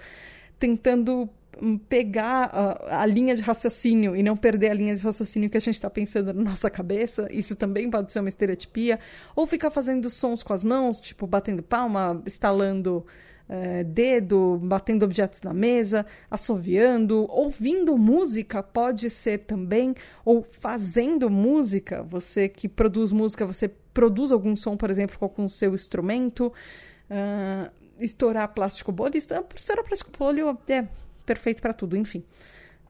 [0.59, 1.29] tentando
[1.63, 5.57] hum, pegar a, a, linha de raciocínio e não perder a linha de raciocínio que
[5.57, 7.29] a gente está pensando na nossa cabeça.
[7.31, 8.99] Isso também pode ser uma estereotipia.
[9.37, 13.07] Ou ficar fazendo sons com as mãos, tipo batendo palma, estalando
[13.49, 22.03] é, dedo, batendo objetos na mesa, assoviando, ouvindo música pode ser também, ou fazendo música,
[22.03, 26.53] você que produz música, você produz algum som, por exemplo, com o seu instrumento,
[27.11, 30.87] uh, estourar plástico bolha, estourar plástico bolha é
[31.25, 32.23] perfeito para tudo, enfim.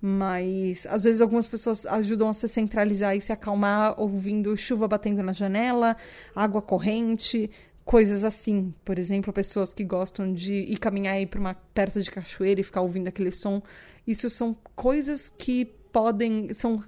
[0.01, 5.23] Mas às vezes algumas pessoas ajudam a se centralizar e se acalmar ouvindo chuva batendo
[5.23, 5.97] na janela,
[6.35, 7.51] água corrente,
[7.87, 8.75] coisas assim.
[8.85, 12.65] Por exemplo, pessoas que gostam de ir caminhar aí para uma perto de cachoeira e
[12.65, 13.63] ficar ouvindo aquele som.
[14.07, 16.85] Isso são coisas que podem são,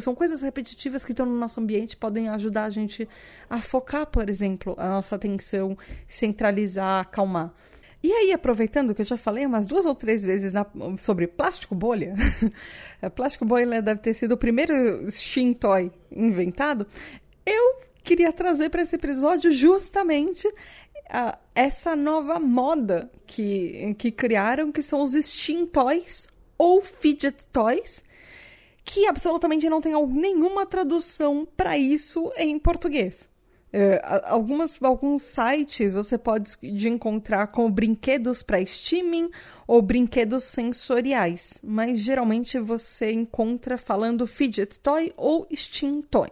[0.00, 3.08] são coisas repetitivas que estão no nosso ambiente podem ajudar a gente
[3.48, 7.54] a focar, por exemplo, a nossa atenção, centralizar, acalmar.
[8.02, 10.66] E aí, aproveitando que eu já falei umas duas ou três vezes na,
[10.98, 12.14] sobre plástico bolha,
[13.14, 14.74] plástico bolha deve ter sido o primeiro
[15.10, 16.86] Shin Toy inventado,
[17.46, 24.82] eu queria trazer para esse episódio justamente uh, essa nova moda que, que criaram, que
[24.82, 28.02] são os Steam Toys ou Fidget Toys,
[28.84, 33.28] que absolutamente não tem nenhuma tradução para isso em português.
[33.72, 36.58] Uh, algumas, alguns sites você pode
[36.88, 39.30] encontrar com brinquedos para streaming
[39.64, 46.30] ou brinquedos sensoriais, mas geralmente você encontra falando fidget toy ou steam toy.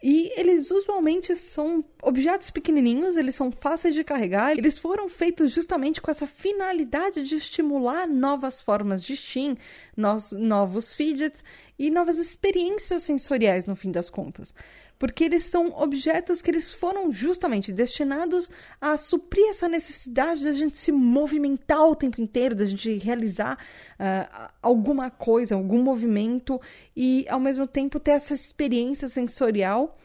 [0.00, 4.56] E eles usualmente são objetos pequenininhos, eles são fáceis de carregar.
[4.56, 9.56] Eles foram feitos justamente com essa finalidade de estimular novas formas de Steam,
[9.96, 11.42] novos fidgets
[11.76, 14.54] e novas experiências sensoriais no fim das contas
[14.98, 20.76] porque eles são objetos que eles foram justamente destinados a suprir essa necessidade da gente
[20.76, 23.56] se movimentar o tempo inteiro, da gente realizar
[23.94, 26.60] uh, alguma coisa, algum movimento
[26.96, 29.96] e ao mesmo tempo ter essa experiência sensorial.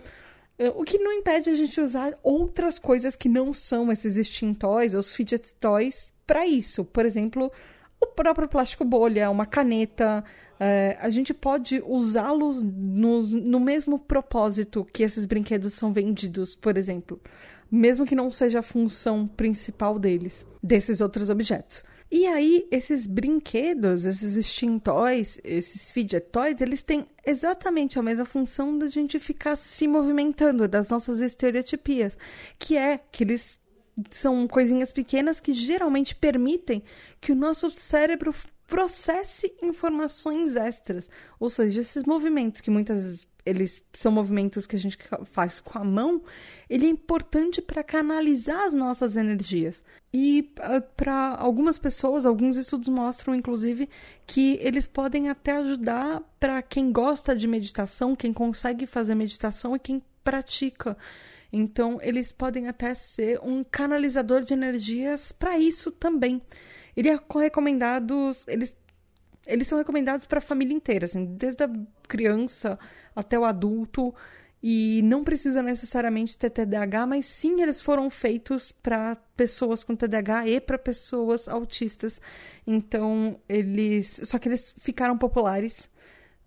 [0.60, 4.94] Uh, o que não impede a gente usar outras coisas que não são esses extintores,
[4.94, 6.86] os fidget toys, para isso.
[6.86, 7.52] Por exemplo,
[8.00, 10.24] o próprio plástico bolha, uma caneta,
[10.60, 17.20] é, a gente pode usá-los no mesmo propósito que esses brinquedos são vendidos, por exemplo,
[17.70, 21.84] mesmo que não seja a função principal deles, desses outros objetos.
[22.12, 24.80] E aí, esses brinquedos, esses Steam
[25.44, 30.92] esses Fidget Toys, eles têm exatamente a mesma função da gente ficar se movimentando, das
[30.92, 32.16] nossas estereotipias,
[32.60, 33.60] que é que eles
[34.12, 36.84] são coisinhas pequenas que geralmente permitem
[37.20, 38.34] que o nosso cérebro
[38.68, 41.10] processe informações extras.
[41.40, 45.78] Ou seja, esses movimentos que muitas vezes eles são movimentos que a gente faz com
[45.78, 46.22] a mão,
[46.70, 49.84] ele é importante para canalizar as nossas energias.
[50.14, 53.90] E uh, para algumas pessoas, alguns estudos mostram, inclusive,
[54.26, 59.80] que eles podem até ajudar para quem gosta de meditação, quem consegue fazer meditação e
[59.80, 60.98] quem pratica.
[61.52, 66.42] Então, eles podem até ser um canalizador de energias para isso também.
[66.96, 68.78] Ele é recomendado, eles,
[69.46, 71.70] eles são recomendados para a família inteira, assim, desde a
[72.08, 72.78] criança
[73.16, 74.14] até o adulto.
[74.66, 80.48] E não precisa necessariamente ter TDAH, mas sim eles foram feitos para pessoas com TDAH
[80.48, 82.22] e para pessoas autistas.
[82.66, 84.22] Então, eles.
[84.24, 85.90] Só que eles ficaram populares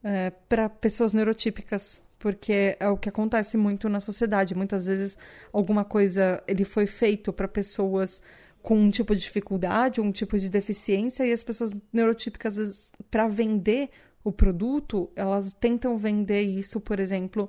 [0.03, 4.55] é, para pessoas neurotípicas, porque é o que acontece muito na sociedade.
[4.55, 5.19] Muitas vezes
[5.53, 8.23] alguma coisa ele foi feito para pessoas
[8.67, 13.91] com um tipo de dificuldade, um tipo de deficiência, e as pessoas neurotípicas, para vender
[14.25, 17.49] o produto, elas tentam vender isso, por exemplo,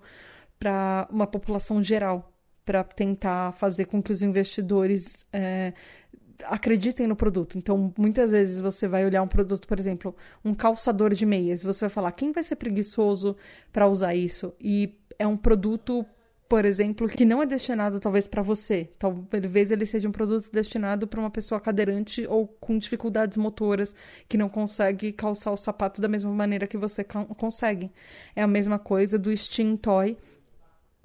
[0.60, 2.32] para uma população geral,
[2.63, 5.73] para tentar fazer com que os investidores é,
[6.43, 7.58] acreditem no produto.
[7.58, 11.80] Então, muitas vezes você vai olhar um produto, por exemplo, um calçador de meias, você
[11.80, 13.36] vai falar quem vai ser preguiçoso
[13.73, 14.53] para usar isso?
[14.62, 16.06] E é um produto
[16.50, 18.89] por exemplo, que não é destinado talvez para você.
[18.98, 23.93] Talvez ele seja um produto destinado para uma pessoa cadeirante ou com dificuldades motoras
[24.28, 27.91] que não consegue calçar o sapato da mesma maneira que você consegue.
[28.36, 30.18] É a mesma coisa do Steam Toy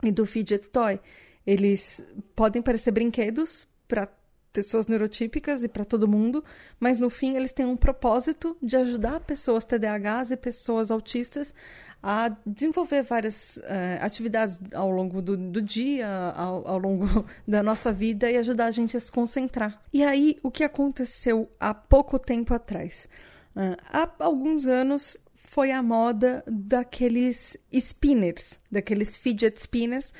[0.03, 1.01] e do Fidget Toy.
[1.47, 2.03] Eles
[2.36, 4.09] podem parecer brinquedos para
[4.53, 6.44] pessoas neurotípicas e para todo mundo,
[6.78, 11.55] mas no fim eles têm um propósito de ajudar pessoas TDAHs e pessoas autistas
[12.03, 13.62] a desenvolver várias uh,
[14.00, 18.70] atividades ao longo do, do dia, ao, ao, longo da nossa vida e ajudar a
[18.70, 19.80] gente a se concentrar.
[19.92, 23.09] E aí, o que aconteceu há pouco tempo atrás?
[23.55, 30.12] Uh, há alguns anos foi a moda daqueles spinners, daqueles fidget spinners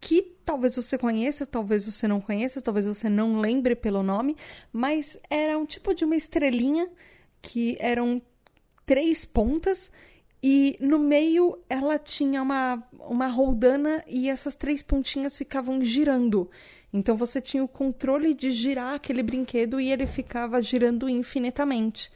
[0.00, 4.36] que talvez você conheça, talvez você não conheça, talvez você não lembre pelo nome,
[4.72, 6.88] mas era um tipo de uma estrelinha
[7.42, 8.22] que eram
[8.86, 9.92] três pontas
[10.42, 16.48] e no meio ela tinha uma, uma roldana e essas três pontinhas ficavam girando.
[16.92, 22.10] Então você tinha o controle de girar aquele brinquedo e ele ficava girando infinitamente.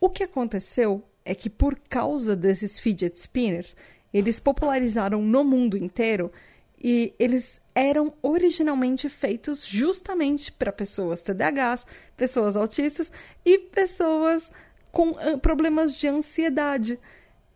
[0.00, 3.76] O que aconteceu é que por causa desses fidget spinners,
[4.12, 6.32] eles popularizaram no mundo inteiro
[6.82, 13.10] e eles eram originalmente feitos justamente para pessoas TDAHs, pessoas autistas
[13.44, 14.50] e pessoas
[14.92, 16.98] com uh, problemas de ansiedade.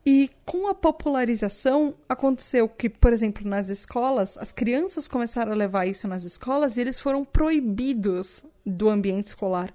[0.04, 5.86] E com a popularização, aconteceu que, por exemplo, nas escolas, as crianças começaram a levar
[5.86, 9.72] isso nas escolas e eles foram proibidos do ambiente escolar.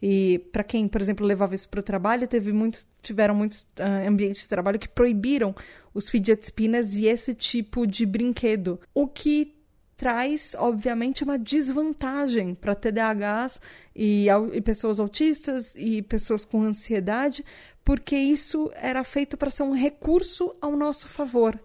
[0.00, 4.08] E para quem, por exemplo, levava isso para o trabalho, teve muito, tiveram muitos uh,
[4.08, 5.54] ambientes de trabalho que proibiram
[5.94, 8.78] os fidget spinners e esse tipo de brinquedo.
[8.94, 9.56] O que
[9.96, 13.60] traz, obviamente, uma desvantagem para TDAHs
[13.94, 17.42] e, e, pessoas autistas e pessoas com ansiedade,
[17.82, 21.58] porque isso era feito para ser um recurso ao nosso favor.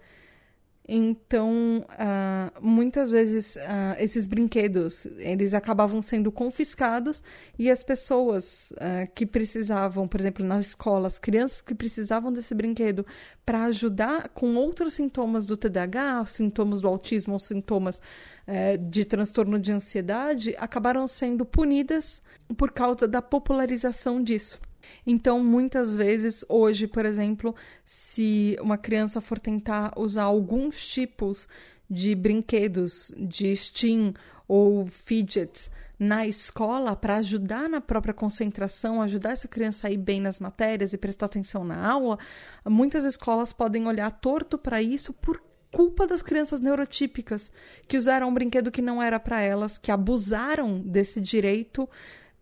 [0.93, 7.23] Então, uh, muitas vezes uh, esses brinquedos eles acabavam sendo confiscados
[7.57, 13.05] e as pessoas uh, que precisavam, por exemplo, nas escolas, crianças que precisavam desse brinquedo
[13.45, 18.01] para ajudar com outros sintomas do TDAH, sintomas do autismo sintomas
[18.45, 22.21] eh, de transtorno de ansiedade, acabaram sendo punidas
[22.57, 24.59] por causa da popularização disso.
[25.05, 31.47] Então, muitas vezes, hoje, por exemplo, se uma criança for tentar usar alguns tipos
[31.89, 34.13] de brinquedos, de Steam
[34.47, 35.69] ou fidgets
[35.99, 40.93] na escola para ajudar na própria concentração, ajudar essa criança a ir bem nas matérias
[40.93, 42.17] e prestar atenção na aula,
[42.65, 45.39] muitas escolas podem olhar torto para isso por
[45.71, 47.51] culpa das crianças neurotípicas
[47.87, 51.87] que usaram um brinquedo que não era para elas, que abusaram desse direito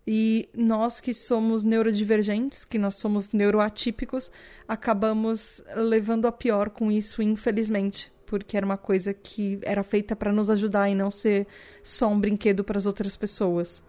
[0.08, 4.32] e nós que somos neurodivergentes, que nós somos neuroatípicos,
[4.68, 10.34] acabamos levando a pior com isso, infelizmente, porque era uma coisa que era feita para
[10.34, 11.48] nos ajudar e não ser
[11.84, 13.84] só um brinquedo para as outras pessoas.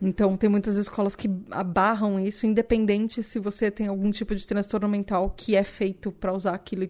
[0.00, 4.88] Então, tem muitas escolas que abarram isso, independente se você tem algum tipo de transtorno
[4.88, 6.88] mental que é feito para usar aquilo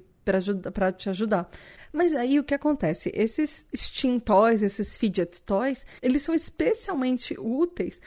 [0.73, 1.49] para te ajudar.
[1.93, 3.13] Mas aí o que acontece?
[3.15, 8.01] Esses Steam Toys, esses Fidget Toys, eles são especialmente úteis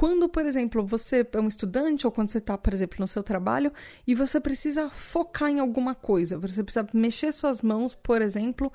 [0.00, 3.22] quando, por exemplo, você é um estudante ou quando você está, por exemplo, no seu
[3.22, 3.70] trabalho
[4.06, 8.72] e você precisa focar em alguma coisa, você precisa mexer suas mãos, por exemplo,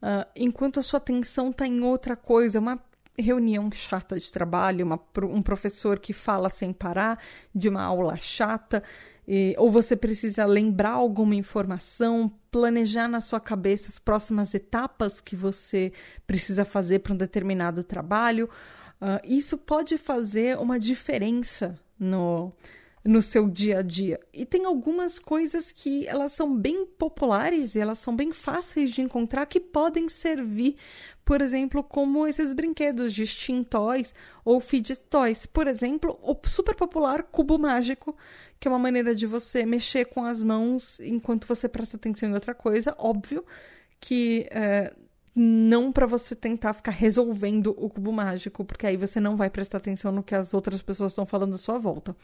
[0.00, 2.80] uh, enquanto a sua atenção está em outra coisa, uma
[3.18, 7.18] reunião chata de trabalho, uma, um professor que fala sem parar,
[7.52, 8.80] de uma aula chata,
[9.26, 15.34] e, ou você precisa lembrar alguma informação, planejar na sua cabeça as próximas etapas que
[15.34, 15.92] você
[16.24, 18.48] precisa fazer para um determinado trabalho,
[19.00, 22.52] Uh, isso pode fazer uma diferença no,
[23.04, 24.20] no seu dia a dia.
[24.32, 29.00] E tem algumas coisas que elas são bem populares e elas são bem fáceis de
[29.00, 30.76] encontrar que podem servir,
[31.24, 34.12] por exemplo, como esses brinquedos de Steam Toys
[34.44, 35.46] ou Fidget Toys.
[35.46, 38.16] Por exemplo, o super popular cubo mágico,
[38.58, 42.34] que é uma maneira de você mexer com as mãos enquanto você presta atenção em
[42.34, 43.44] outra coisa, óbvio
[44.00, 45.07] que uh,
[45.38, 49.78] não para você tentar ficar resolvendo o cubo mágico, porque aí você não vai prestar
[49.78, 52.16] atenção no que as outras pessoas estão falando à sua volta.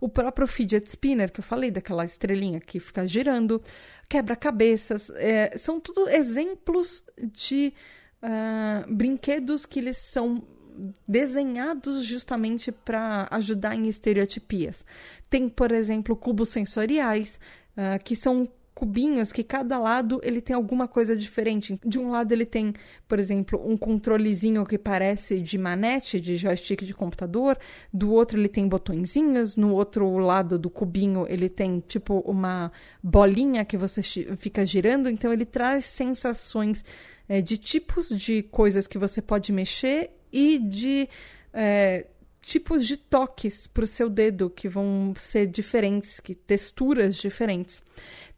[0.00, 3.62] O próprio fidget spinner, que eu falei, daquela estrelinha que fica girando,
[4.08, 7.72] quebra-cabeças, é, são tudo exemplos de
[8.22, 10.42] uh, brinquedos que eles são
[11.06, 14.84] desenhados justamente para ajudar em estereotipias.
[15.30, 17.38] Tem, por exemplo, cubos sensoriais,
[17.76, 21.80] uh, que são cubinhos que cada lado ele tem alguma coisa diferente.
[21.82, 22.74] De um lado ele tem,
[23.08, 27.58] por exemplo, um controlezinho que parece de manete, de joystick de computador,
[27.90, 32.70] do outro ele tem botõezinhos, no outro lado do cubinho ele tem tipo uma
[33.02, 34.02] bolinha que você
[34.36, 36.84] fica girando, então ele traz sensações
[37.26, 41.08] é, de tipos de coisas que você pode mexer e de
[41.50, 42.04] é,
[42.46, 47.82] tipos de toques para o seu dedo que vão ser diferentes, que texturas diferentes.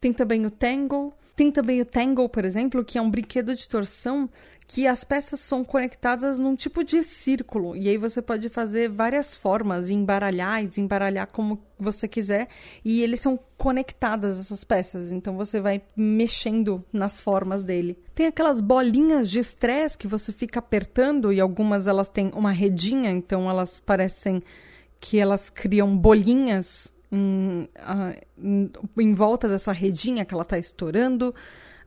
[0.00, 3.68] Tem também o Tangle, Tem também o Tangle, por exemplo, que é um brinquedo de
[3.68, 4.28] torção
[4.66, 7.76] que as peças são conectadas num tipo de círculo.
[7.76, 12.48] E aí você pode fazer várias formas, embaralhar e desembaralhar como você quiser.
[12.84, 15.12] E eles são conectadas, essas peças.
[15.12, 17.96] Então você vai mexendo nas formas dele.
[18.16, 23.12] Tem aquelas bolinhas de estresse que você fica apertando e algumas elas têm uma redinha,
[23.12, 24.42] então elas parecem
[24.98, 31.34] que elas criam bolinhas em, uh, em, volta dessa redinha que ela está estourando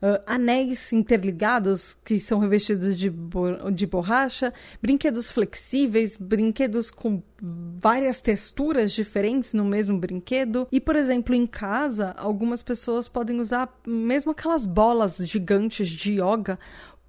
[0.02, 7.22] uh, anéis interligados que são revestidos de, bo de borracha, brinquedos flexíveis, brinquedos com
[7.80, 10.68] várias texturas diferentes no mesmo brinquedo.
[10.72, 16.60] E, por exemplo, em casa, algumas pessoas podem usar mesmo aquelas bolas gigantes de yoga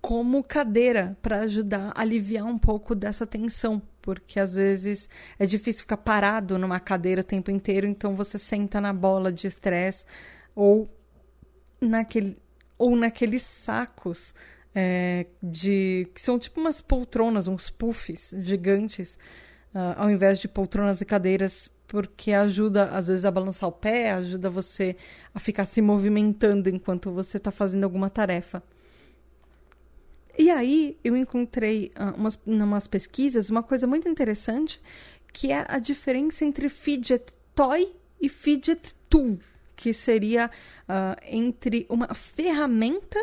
[0.00, 5.82] como cadeira para ajudar a aliviar um pouco dessa tensão, porque às vezes é difícil
[5.82, 10.04] ficar parado numa cadeira o tempo inteiro, então você senta na bola de estresse
[10.54, 10.90] ou
[11.80, 12.36] naquele
[12.76, 14.34] ou naqueles sacos
[14.74, 19.18] é, de que são tipo umas poltronas, uns puffs gigantes,
[19.74, 24.12] uh, ao invés de poltronas e cadeiras, porque ajuda às vezes a balançar o pé,
[24.12, 24.96] ajuda você
[25.34, 28.62] a ficar se movimentando enquanto você está fazendo alguma tarefa.
[30.38, 34.80] E aí eu encontrei uh, umas, umas pesquisas uma coisa muito interessante
[35.32, 39.38] que é a diferença entre fidget toy e fidget tool
[39.76, 40.50] que seria
[40.88, 43.18] uh, entre uma ferramenta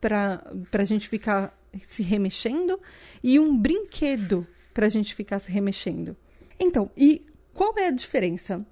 [0.00, 0.42] para
[0.72, 2.80] a gente ficar se remexendo
[3.22, 6.16] e um brinquedo para a gente ficar se remexendo.
[6.58, 8.64] Então, e qual é a diferença?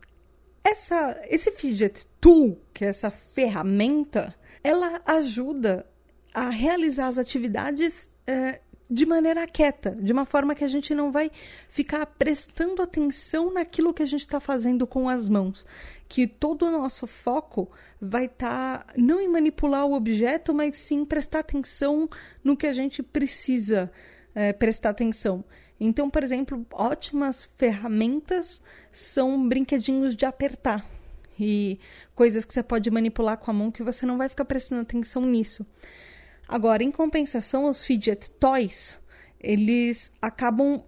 [0.65, 5.87] Essa, esse fidget tool, que é essa ferramenta, ela ajuda
[6.35, 8.61] a realizar as atividades eh,
[8.93, 11.31] de maneira quieta, de uma forma que a gente não vai
[11.69, 15.65] ficar prestando atenção naquilo que a gente está fazendo com as mãos.
[16.07, 21.07] Que todo o nosso foco vai estar tá, não em manipular o objeto, mas sim
[21.07, 22.07] prestar atenção
[22.45, 23.91] no que a gente precisa
[24.35, 25.43] é, prestar atenção.
[25.81, 28.61] Então, por exemplo, ótimas ferramentas
[28.93, 30.87] são brinquedinhos de apertar
[31.41, 31.81] e
[32.15, 35.23] coisas que você pode manipular com a mão que você não vai ficar prestando atenção
[35.23, 35.67] nisso.
[36.47, 39.01] Agora, em compensação, os fidget toys,
[39.41, 40.83] eles acabam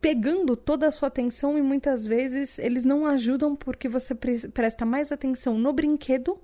[0.00, 4.86] pegando toda a sua atenção e muitas vezes eles não ajudam porque você pre presta
[4.86, 6.38] mais atenção no brinquedo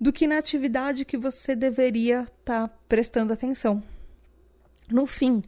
[0.00, 3.82] do que na atividade que você deveria estar tá prestando atenção.
[4.90, 5.42] No fim,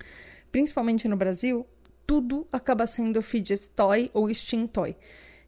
[0.53, 1.67] principalmente no Brasil,
[2.07, 4.95] tudo acaba sendo fidget toy ou steam toy.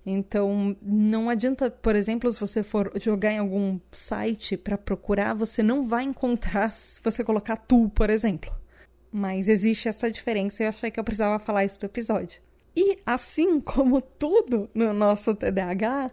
[0.04, 5.62] Então, não adianta, por exemplo, se você for jogar em algum site para procurar, você
[5.62, 8.50] não vai encontrar se você colocar tu, por exemplo.
[9.12, 12.40] Mas existe essa diferença e eu achei que eu precisava falar isso no episódio.
[12.74, 16.10] E assim como tudo no nosso TDAH,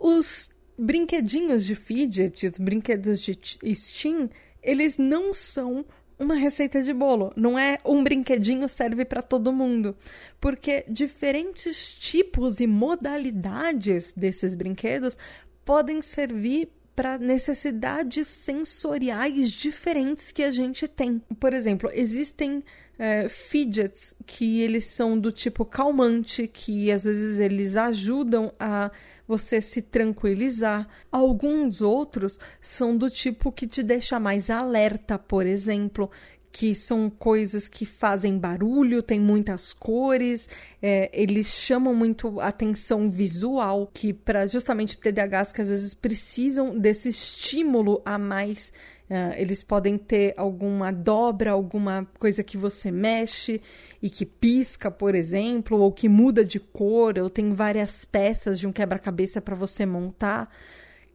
[0.00, 3.38] os brinquedinhos de fidget, os brinquedos de
[3.74, 4.30] Steam,
[4.62, 5.84] eles não são
[6.18, 7.32] uma receita de bolo.
[7.36, 9.96] Não é um brinquedinho serve para todo mundo.
[10.40, 15.16] Porque diferentes tipos e modalidades desses brinquedos
[15.64, 21.22] podem servir para necessidades sensoriais diferentes que a gente tem.
[21.38, 22.64] Por exemplo, existem
[22.98, 28.90] é, fidgets que eles são do tipo calmante, que às vezes eles ajudam a
[29.28, 30.88] você se tranquilizar.
[31.12, 36.10] Alguns outros são do tipo que te deixa mais alerta, por exemplo,
[36.50, 40.48] que são coisas que fazem barulho, tem muitas cores,
[40.80, 47.10] é, eles chamam muito atenção visual, que para justamente TDAHs que às vezes precisam desse
[47.10, 48.72] estímulo a mais
[49.08, 53.60] Uh, eles podem ter alguma dobra, alguma coisa que você mexe
[54.02, 58.66] e que pisca, por exemplo, ou que muda de cor, ou tem várias peças de
[58.66, 60.54] um quebra-cabeça para você montar,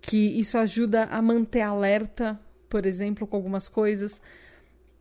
[0.01, 4.19] que isso ajuda a manter alerta, por exemplo, com algumas coisas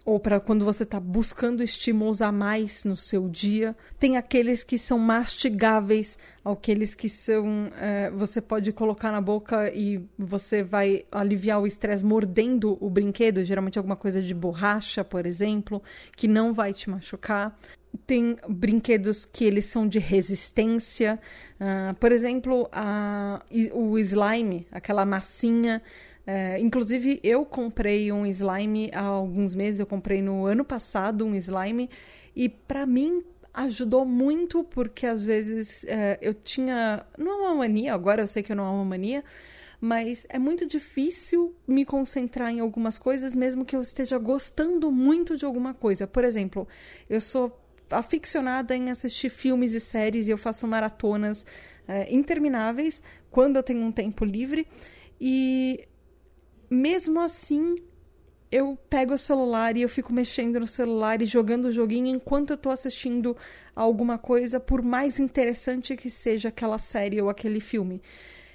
[0.05, 3.77] ou para quando você está buscando estímulos a mais no seu dia.
[3.99, 10.05] Tem aqueles que são mastigáveis, aqueles que são é, você pode colocar na boca e
[10.19, 15.83] você vai aliviar o estresse mordendo o brinquedo, geralmente alguma coisa de borracha, por exemplo,
[16.17, 17.57] que não vai te machucar.
[18.07, 21.21] Tem brinquedos que eles são de resistência,
[21.61, 23.43] uh, por exemplo, a,
[23.73, 25.83] o slime, aquela massinha
[26.27, 31.35] é, inclusive, eu comprei um slime há alguns meses, eu comprei no ano passado um
[31.35, 31.91] slime,
[32.35, 37.05] e para mim ajudou muito, porque às vezes é, eu tinha.
[37.19, 39.25] Não é uma mania, agora eu sei que não é uma mania,
[39.81, 45.37] mas é muito difícil me concentrar em algumas coisas, mesmo que eu esteja gostando muito
[45.37, 46.07] de alguma coisa.
[46.07, 46.69] Por exemplo,
[47.11, 47.59] eu sou
[47.91, 51.45] aficionada em assistir filmes e séries e eu faço maratonas
[51.87, 54.67] é, intermináveis quando eu tenho um tempo livre.
[55.21, 55.87] E
[56.73, 57.77] mesmo assim,
[58.51, 62.51] eu pego o celular e eu fico mexendo no celular e jogando o joguinho enquanto
[62.51, 63.37] eu tô assistindo
[63.77, 68.01] alguma coisa, por mais interessante que seja aquela série ou aquele filme.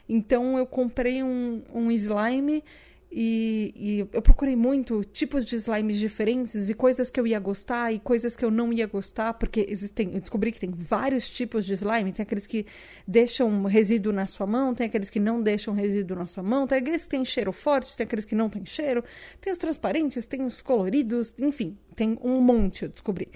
[0.10, 2.64] Então eu comprei um, um slime
[3.10, 7.92] e, e, eu procurei muito tipos de slimes diferentes e coisas que eu ia gostar
[7.94, 11.66] e coisas que eu não ia gostar, porque existem, eu descobri que tem vários tipos
[11.66, 12.12] de slime.
[12.12, 12.66] Tem aqueles que
[13.08, 16.80] deixam resíduo na sua mão, tem aqueles que não deixam resíduo na sua mão, tem
[16.80, 19.04] aqueles que têm cheiro forte, tem aqueles que não têm cheiro,
[19.40, 23.30] tem os transparentes, tem os coloridos, enfim, tem um monte eu descobri.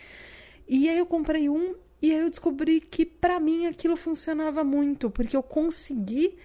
[0.67, 5.09] E aí eu comprei um e aí eu descobri que para mim aquilo funcionava muito,
[5.09, 6.35] porque eu consegui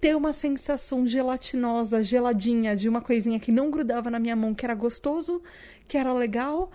[0.00, 4.64] ter uma sensação gelatinosa, geladinha, de uma coisinha que não grudava na minha mão, que
[4.64, 5.42] era gostoso,
[5.86, 6.70] que era legal,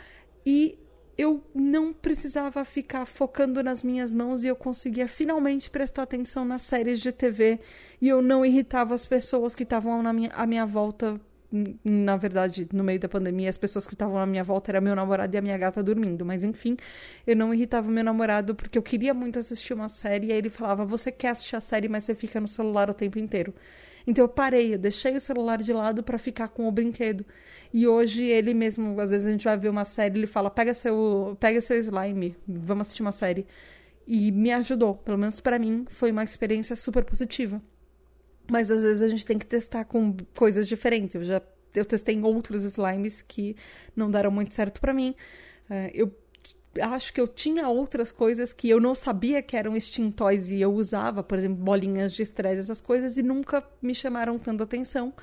[0.45, 0.77] e
[1.17, 6.63] eu não precisava ficar focando nas minhas mãos e eu conseguia finalmente prestar atenção nas
[6.63, 7.59] séries de TV
[8.01, 11.21] e eu não irritava as pessoas que estavam na minha, à minha volta
[11.83, 14.95] na verdade, no meio da pandemia, as pessoas que estavam à minha volta era meu
[14.95, 16.25] namorado e a minha gata dormindo.
[16.25, 16.75] Mas enfim,
[17.27, 20.27] eu não irritava meu namorado porque eu queria muito assistir uma série.
[20.27, 22.93] E aí ele falava: Você quer assistir a série, mas você fica no celular o
[22.93, 23.53] tempo inteiro.
[24.07, 27.25] Então eu parei, eu deixei o celular de lado para ficar com o brinquedo.
[27.73, 30.73] E hoje ele mesmo, às vezes a gente vai ver uma série, ele fala: "Pega
[30.73, 33.45] seu, pega seu slime, vamos assistir uma série".
[34.07, 37.61] E me ajudou, pelo menos para mim, foi uma experiência super positiva.
[38.49, 41.15] Mas às vezes a gente tem que testar com coisas diferentes.
[41.15, 41.41] Eu já
[41.75, 43.55] eu testei em outros slimes que
[43.95, 45.15] não deram muito certo para mim.
[45.69, 46.15] Uh, eu
[46.81, 50.71] acho que eu tinha outras coisas que eu não sabia que eram extintores e eu
[50.71, 55.13] usava, por exemplo, bolinhas de estresse, essas coisas, e nunca me chamaram tanta atenção.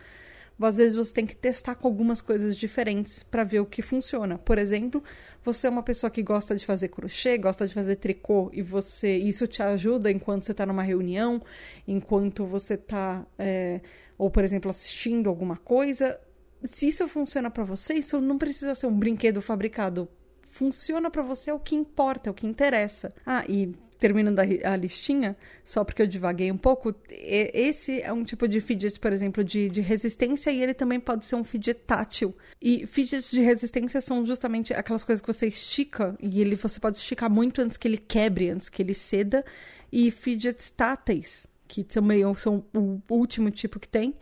[0.61, 4.39] Às vezes você tem que testar com algumas coisas diferentes para ver o que funciona.
[4.39, 5.03] Por exemplo,
[5.45, 9.17] você é uma pessoa que gosta de fazer crochê, gosta de fazer tricô e você
[9.17, 11.43] isso te ajuda enquanto você está numa reunião,
[11.89, 13.81] enquanto você está, é,
[14.19, 16.21] ou por exemplo, assistindo alguma coisa.
[16.65, 20.09] Se isso funciona para você, isso não precisa ser um brinquedo fabricado.
[20.51, 23.13] Funciona para você é o que importa, é o que interessa.
[23.25, 28.25] Ah, e terminando a, a, listinha, só porque eu divaguei um pouco, esse é um
[28.25, 31.81] tipo de fidget, por exemplo, de, de resistência e ele também pode ser um fidget
[31.87, 32.35] tátil.
[32.61, 36.97] E fidgets de resistência são justamente aquelas coisas que você estica e ele você pode
[36.97, 39.45] esticar muito antes que ele quebre, antes que ele ceda.
[39.93, 44.15] E fidgets táteis, que também são o último tipo que tem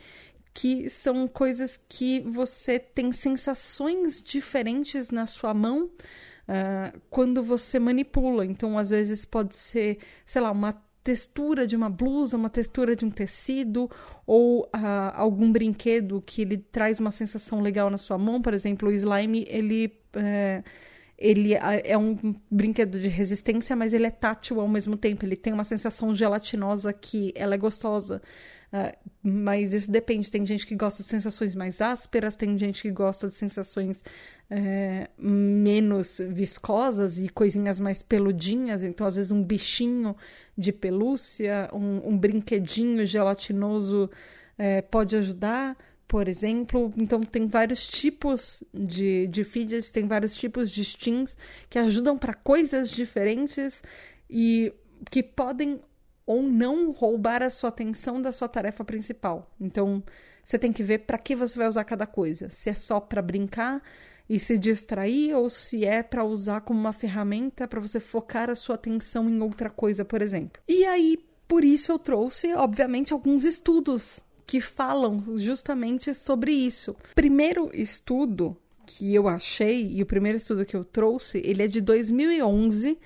[0.60, 5.88] que são coisas que você tem sensações diferentes na sua mão
[6.48, 8.44] uh, quando você manipula.
[8.44, 10.72] Então, às vezes pode ser, sei lá, uma
[11.04, 13.90] textura de uma blusa, uma textura de um tecido,
[14.26, 18.42] ou uh, algum brinquedo que ele traz uma sensação legal na sua mão.
[18.42, 19.98] Por exemplo, o slime, ele.
[20.14, 20.62] Uh,
[21.20, 22.16] ele é um
[22.48, 25.24] brinquedo de resistência, mas ele é tátil ao mesmo tempo.
[25.24, 28.22] Ele tem uma sensação gelatinosa que ela é gostosa.
[28.72, 30.30] Uh, mas isso depende.
[30.30, 34.04] Tem gente que gosta de sensações mais ásperas, tem gente que gosta de sensações
[34.50, 38.82] é, menos viscosas e coisinhas mais peludinhas.
[38.82, 40.16] Então, às vezes, um bichinho
[40.56, 44.10] de pelúcia, um, um brinquedinho gelatinoso
[44.56, 45.76] é, pode ajudar,
[46.06, 46.92] por exemplo.
[46.96, 51.36] Então, tem vários tipos de, de fidgets, tem vários tipos de strings
[51.68, 53.82] que ajudam para coisas diferentes
[54.30, 54.72] e
[55.10, 55.80] que podem
[56.24, 59.50] ou não roubar a sua atenção da sua tarefa principal.
[59.58, 60.02] Então,
[60.44, 62.50] você tem que ver para que você vai usar cada coisa.
[62.50, 63.82] Se é só para brincar,
[64.28, 68.54] e se distrair ou se é para usar como uma ferramenta para você focar a
[68.54, 70.62] sua atenção em outra coisa, por exemplo.
[70.68, 76.94] E aí, por isso eu trouxe, obviamente, alguns estudos que falam justamente sobre isso.
[77.14, 78.56] Primeiro estudo
[78.86, 82.98] que eu achei e o primeiro estudo que eu trouxe, ele é de 2011.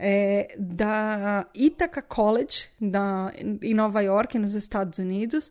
[0.00, 5.50] É, da Ithaca College, da, em Nova York, nos Estados Unidos,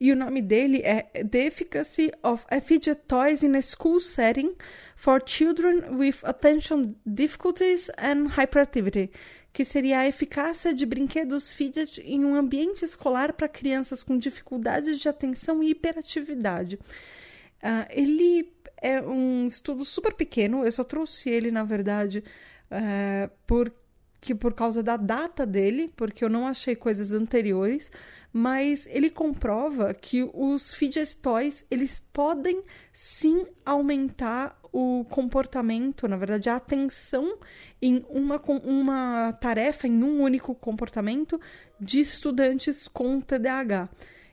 [0.00, 4.54] e o nome dele é The Efficacy of Fidget Toys in a School Setting
[4.94, 9.10] for Children with Attention Difficulties and Hyperactivity,
[9.52, 14.98] que seria a eficácia de brinquedos fidget em um ambiente escolar para crianças com dificuldades
[14.98, 16.76] de atenção e hiperatividade.
[16.76, 22.22] Uh, ele é um estudo super pequeno, eu só trouxe ele, na verdade,
[22.70, 23.87] uh, porque
[24.20, 27.90] que por causa da data dele, porque eu não achei coisas anteriores,
[28.32, 32.62] mas ele comprova que os fidget toys, eles podem
[32.92, 37.38] sim aumentar o comportamento, na verdade, a atenção
[37.80, 41.40] em uma, uma tarefa, em um único comportamento
[41.80, 43.88] de estudantes com TDAH.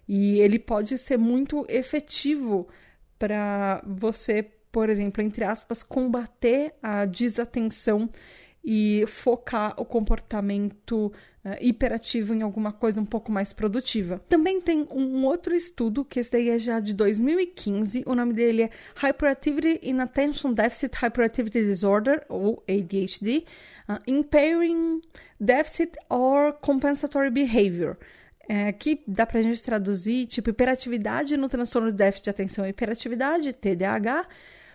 [0.07, 2.67] E ele pode ser muito efetivo
[3.17, 8.09] para você, por exemplo, entre aspas, combater a desatenção
[8.65, 11.13] e focar o comportamento
[11.45, 14.19] uh, hiperativo em alguma coisa um pouco mais produtiva.
[14.27, 18.63] Também tem um outro estudo, que esse daí é já de 2015, o nome dele
[18.63, 23.45] é Hyperactivity in Attention Deficit Hyperactivity Disorder, ou ADHD,
[23.87, 24.99] uh, Impairing
[25.39, 27.97] Deficit or Compensatory Behavior.
[28.47, 32.69] É, que dá pra gente traduzir, tipo, hiperatividade no transtorno de déficit de atenção e
[32.69, 34.27] hiperatividade, TDAH,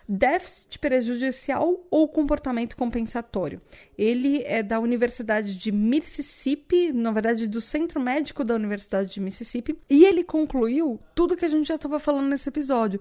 [0.07, 3.61] déficit prejudicial ou comportamento compensatório.
[3.97, 9.77] Ele é da Universidade de Mississippi, na verdade do Centro Médico da Universidade de Mississippi,
[9.89, 12.99] e ele concluiu tudo que a gente já estava falando nesse episódio,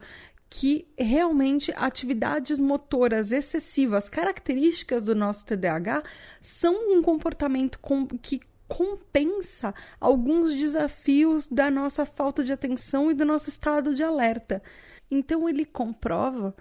[0.49, 6.03] que realmente atividades motoras excessivas, características do nosso TDAH,
[6.41, 13.25] são um comportamento com, que compensa alguns desafios da nossa falta de atenção e do
[13.25, 14.63] nosso estado de alerta.
[15.11, 16.55] Então ele comprova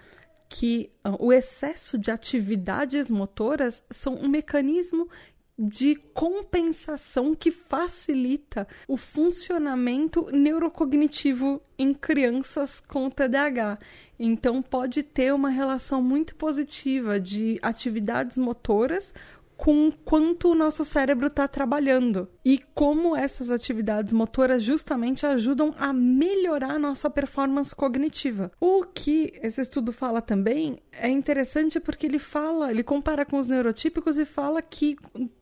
[0.50, 5.08] que uh, o excesso de atividades motoras são um mecanismo
[5.56, 13.78] de compensação que facilita o funcionamento neurocognitivo em crianças com TDAH.
[14.18, 19.14] Então, pode ter uma relação muito positiva de atividades motoras
[19.60, 25.92] com quanto o nosso cérebro está trabalhando e como essas atividades motoras justamente ajudam a
[25.92, 28.50] melhorar a nossa performance cognitiva.
[28.58, 33.50] O que esse estudo fala também é interessante porque ele fala, ele compara com os
[33.50, 34.96] neurotípicos e fala que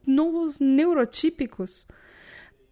[0.05, 1.87] nos neurotípicos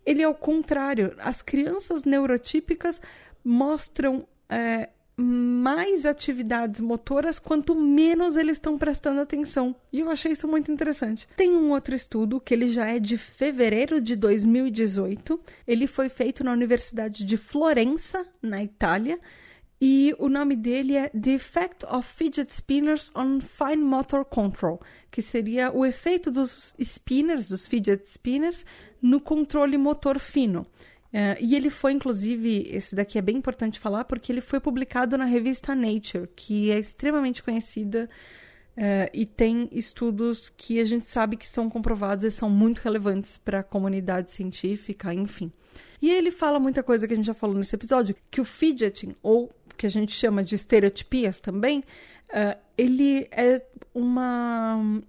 [0.05, 1.15] ele é o contrário.
[1.21, 3.01] As crianças neurotípicas
[3.45, 4.89] mostram é,
[5.19, 9.75] mais atividades motoras, quanto menos eles estão prestando atenção.
[9.91, 11.27] E eu achei isso muito interessante.
[11.37, 15.41] Tem um outro estudo que ele já é de fevereiro de 2018.
[15.67, 19.19] Ele foi feito na Universidade de Florença, na Itália.
[19.81, 25.21] E o nome dele é The Effect of Fidget Spinners on Fine Motor Control, que
[25.21, 28.65] seria o efeito dos spinners, dos fidget spinners,
[29.03, 30.67] no controle motor fino.
[31.17, 35.17] Uh, e ele foi, inclusive, esse daqui é bem importante falar, porque ele foi publicado
[35.17, 38.07] na revista Nature, que é extremamente conhecida
[38.77, 43.39] uh, e tem estudos que a gente sabe que são comprovados e são muito relevantes
[43.39, 45.51] para a comunidade científica, enfim.
[46.03, 49.17] E ele fala muita coisa que a gente já falou nesse episódio, que o fidgeting,
[49.23, 53.65] ou que a gente chama de estereotipias também, uh, ele é
[53.95, 55.01] uma.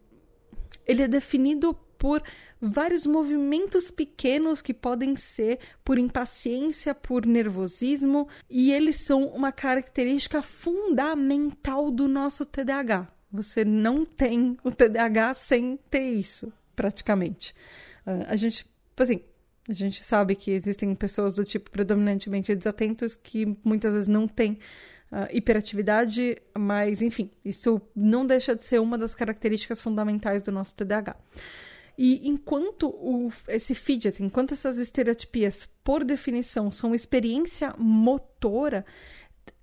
[0.85, 2.23] Ele é definido por
[2.61, 10.41] vários movimentos pequenos que podem ser por impaciência, por nervosismo, e eles são uma característica
[10.41, 13.07] fundamental do nosso TDAH.
[13.31, 17.53] Você não tem o TDAH sem ter isso, praticamente.
[18.05, 18.65] Uh, a gente,
[18.97, 19.21] assim,
[19.67, 24.57] a gente sabe que existem pessoas do tipo predominantemente desatentos que muitas vezes não têm
[25.09, 30.75] Uh, hiperatividade, mas enfim, isso não deixa de ser uma das características fundamentais do nosso
[30.75, 31.15] TDAH.
[31.97, 38.85] E enquanto o, esse fidget, enquanto essas estereotipias, por definição, são experiência motora,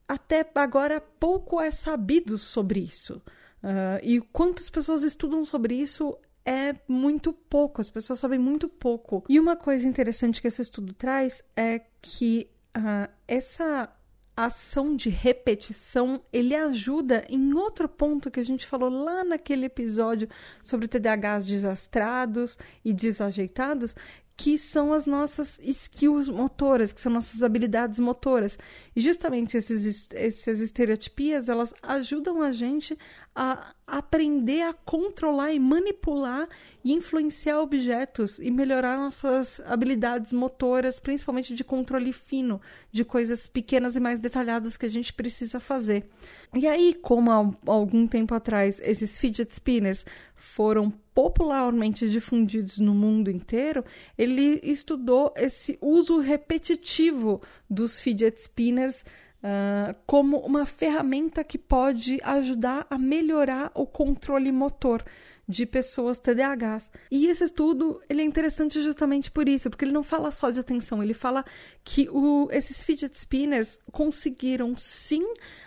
[0.09, 3.23] até agora pouco é sabido sobre isso.
[3.63, 9.25] Uh, e quantas pessoas estudam sobre isso é muito pouco, as pessoas sabem muito pouco.
[9.29, 13.91] E uma coisa interessante que esse estudo traz é que uh, essa
[14.37, 20.29] ação de repetição, ele ajuda em outro ponto que a gente falou lá naquele episódio
[20.63, 23.95] sobre TDAHs desastrados e desajeitados,
[24.37, 28.59] que são as nossas skills motoras, que são nossas habilidades motoras.
[28.95, 32.99] E justamente esses, essas estereotipias, elas ajudam a gente
[33.35, 36.49] a aprender a controlar e manipular
[36.83, 42.61] e influenciar objetos e melhorar nossas habilidades motoras, principalmente de controle fino,
[42.91, 46.09] de coisas pequenas e mais detalhadas que a gente precisa fazer.
[46.53, 50.05] E aí, como há algum tempo atrás esses fidget spinners
[50.35, 53.85] foram popularmente difundidos no mundo inteiro,
[54.19, 57.41] ele estudou esse uso repetitivo
[57.71, 59.05] dos fidget spinners
[59.45, 65.05] uh, como uma ferramenta que pode ajudar a melhorar o controle motor
[65.49, 66.91] de pessoas TDAHs.
[67.11, 70.61] E esse estudo ele é interessante justamente por isso, porque ele não fala só de
[70.61, 71.45] atenção, ele fala
[71.83, 75.25] que o, esses fidget spinners conseguiram sim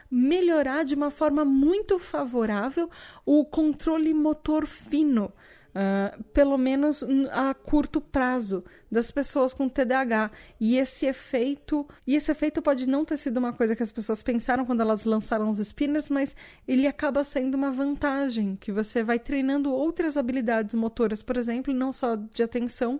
[0.09, 2.89] melhorar de uma forma muito favorável
[3.25, 5.32] o controle motor fino
[5.78, 10.32] uh, pelo menos a curto prazo, das pessoas com TDAH.
[10.59, 14.23] E esse efeito, e esse efeito pode não ter sido uma coisa que as pessoas
[14.23, 16.36] pensaram quando elas lançaram os spinners, mas
[16.67, 21.93] ele acaba sendo uma vantagem, que você vai treinando outras habilidades motoras, por exemplo, não
[21.93, 22.99] só de atenção,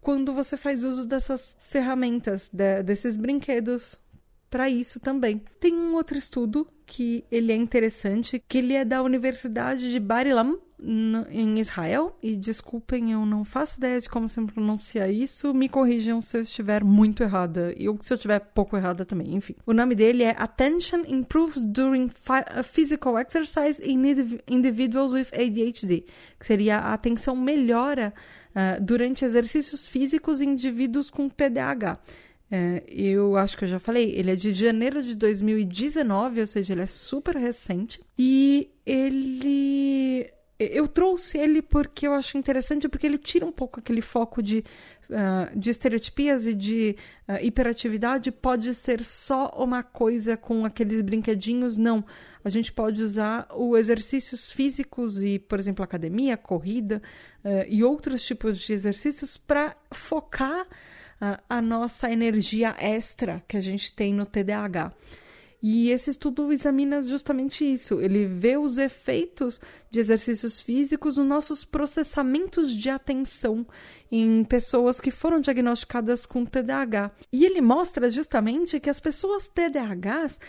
[0.00, 3.98] quando você faz uso dessas ferramentas, de, desses brinquedos
[4.48, 5.42] para isso também.
[5.60, 10.58] Tem um outro estudo que ele é interessante, que ele é da Universidade de Barilam,
[11.30, 12.16] em Israel.
[12.22, 15.52] E desculpem, eu não faço ideia de como se pronuncia isso.
[15.52, 17.72] Me corrijam se eu estiver muito errada.
[17.76, 19.34] E se eu estiver pouco errada também.
[19.34, 19.54] Enfim.
[19.66, 24.02] O nome dele é Attention Improves During uh, Physical Exercise in
[24.48, 26.04] Individuals with ADHD.
[26.38, 28.12] Que seria a atenção melhora
[28.50, 31.98] uh, durante exercícios físicos em indivíduos com TDAH.
[32.52, 36.72] É, eu acho que eu já falei, ele é de janeiro de 2019, ou seja,
[36.72, 38.00] ele é super recente.
[38.18, 40.28] E ele.
[40.62, 44.62] Eu trouxe ele porque eu acho interessante, porque ele tira um pouco aquele foco de,
[45.08, 46.96] uh, de estereotipias e de
[47.26, 48.30] uh, hiperatividade.
[48.30, 52.04] Pode ser só uma coisa com aqueles brinquedinhos, não.
[52.44, 57.00] A gente pode usar os exercícios físicos e, por exemplo, academia, corrida
[57.42, 60.66] uh, e outros tipos de exercícios para focar
[61.50, 64.90] a nossa energia extra que a gente tem no TDAH.
[65.62, 68.00] E esse estudo examina justamente isso.
[68.00, 73.66] Ele vê os efeitos de exercícios físicos nos nossos processamentos de atenção
[74.10, 77.12] em pessoas que foram diagnosticadas com TDAH.
[77.32, 80.40] E ele mostra justamente que as pessoas TDAHs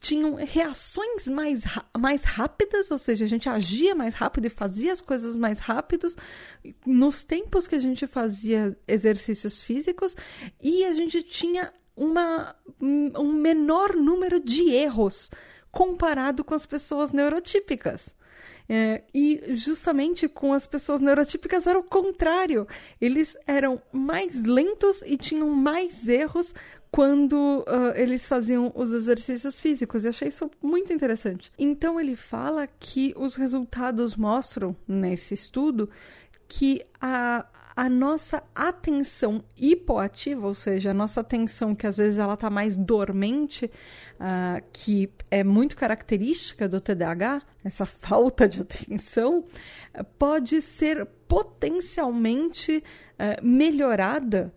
[0.00, 1.64] tinham reações mais,
[1.96, 6.16] mais rápidas, ou seja, a gente agia mais rápido e fazia as coisas mais rápidos
[6.86, 10.14] nos tempos que a gente fazia exercícios físicos
[10.62, 15.30] e a gente tinha uma, um menor número de erros
[15.70, 18.16] comparado com as pessoas neurotípicas.
[18.70, 22.68] É, e justamente com as pessoas neurotípicas era o contrário.
[23.00, 26.54] Eles eram mais lentos e tinham mais erros
[26.90, 30.04] quando uh, eles faziam os exercícios físicos.
[30.04, 31.50] Eu achei isso muito interessante.
[31.58, 35.88] Então ele fala que os resultados mostram nesse estudo
[36.46, 37.46] que a,
[37.78, 42.76] a nossa atenção hipoativa, ou seja, a nossa atenção que às vezes ela está mais
[42.76, 49.44] dormente, uh, que é muito característica do TDAH, essa falta de atenção,
[50.18, 54.52] pode ser potencialmente uh, melhorada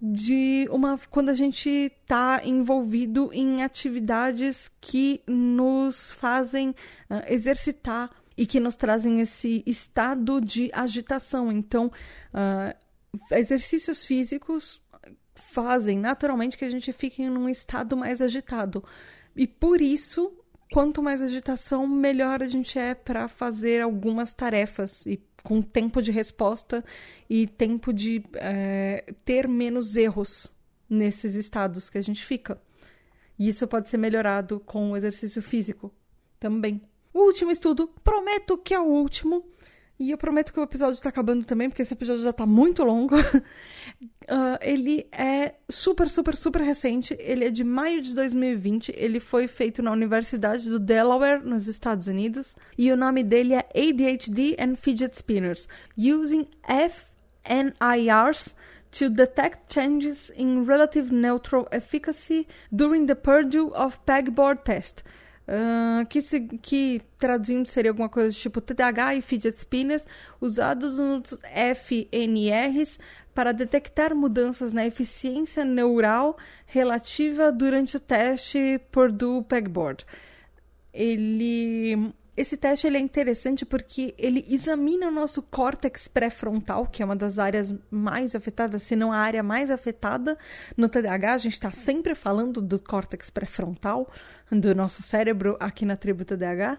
[0.00, 8.46] de uma quando a gente está envolvido em atividades que nos fazem uh, exercitar e
[8.46, 11.50] que nos trazem esse estado de agitação.
[11.50, 11.90] Então,
[12.32, 14.80] uh, exercícios físicos
[15.34, 18.84] fazem naturalmente que a gente fique num estado mais agitado.
[19.34, 20.32] E por isso,
[20.72, 26.10] quanto mais agitação, melhor a gente é para fazer algumas tarefas e com tempo de
[26.10, 26.84] resposta
[27.30, 30.52] e tempo de é, ter menos erros
[30.90, 32.60] nesses estados que a gente fica.
[33.38, 35.92] E isso pode ser melhorado com o exercício físico
[36.38, 36.80] também.
[37.16, 39.42] O último estudo, prometo que é o último,
[39.98, 42.84] e eu prometo que o episódio está acabando também, porque esse episódio já está muito
[42.84, 43.16] longo.
[43.18, 43.40] uh,
[44.60, 47.16] ele é super, super, super recente.
[47.18, 48.92] Ele é de maio de 2020.
[48.94, 52.54] Ele foi feito na Universidade do Delaware, nos Estados Unidos.
[52.76, 56.46] E o nome dele é ADHD and Fidget Spinners Using
[57.48, 58.54] FNIRs
[58.90, 65.02] to detect changes in relative neutral efficacy during the Purdue of Pegboard test.
[65.48, 70.04] Uh, que, se, que traduzindo seria alguma coisa tipo TDAH e fidget spinners
[70.40, 71.38] usados nos
[71.76, 72.98] FNRs
[73.32, 80.04] para detectar mudanças na eficiência neural relativa durante o teste Purdue Pegboard.
[80.92, 87.04] Ele esse teste ele é interessante porque ele examina o nosso córtex pré-frontal, que é
[87.04, 90.36] uma das áreas mais afetadas, se não a área mais afetada
[90.76, 91.32] no TDAH.
[91.32, 94.10] A gente está sempre falando do córtex pré-frontal
[94.50, 96.78] do nosso cérebro aqui na tribo TDAH,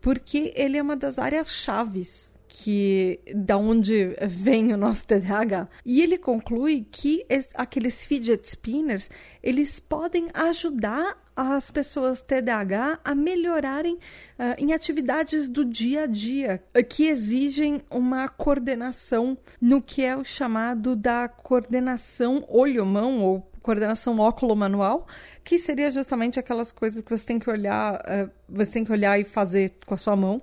[0.00, 5.68] porque ele é uma das áreas chaves que da onde vem o nosso TDAH.
[5.84, 9.10] E ele conclui que es, aqueles fidget spinners,
[9.42, 16.62] eles podem ajudar as pessoas TDAH a melhorarem uh, em atividades do dia a dia
[16.88, 25.08] que exigem uma coordenação no que é o chamado da coordenação olho-mão ou coordenação óculo-manual,
[25.42, 29.18] que seria justamente aquelas coisas que você tem que olhar, uh, você tem que olhar
[29.20, 30.40] e fazer com a sua mão,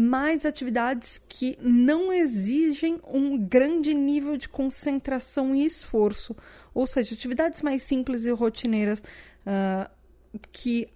[0.00, 6.36] mas atividades que não exigem um grande nível de concentração e esforço,
[6.72, 9.90] ou seja, atividades mais simples e rotineiras uh,
[10.52, 10.88] que,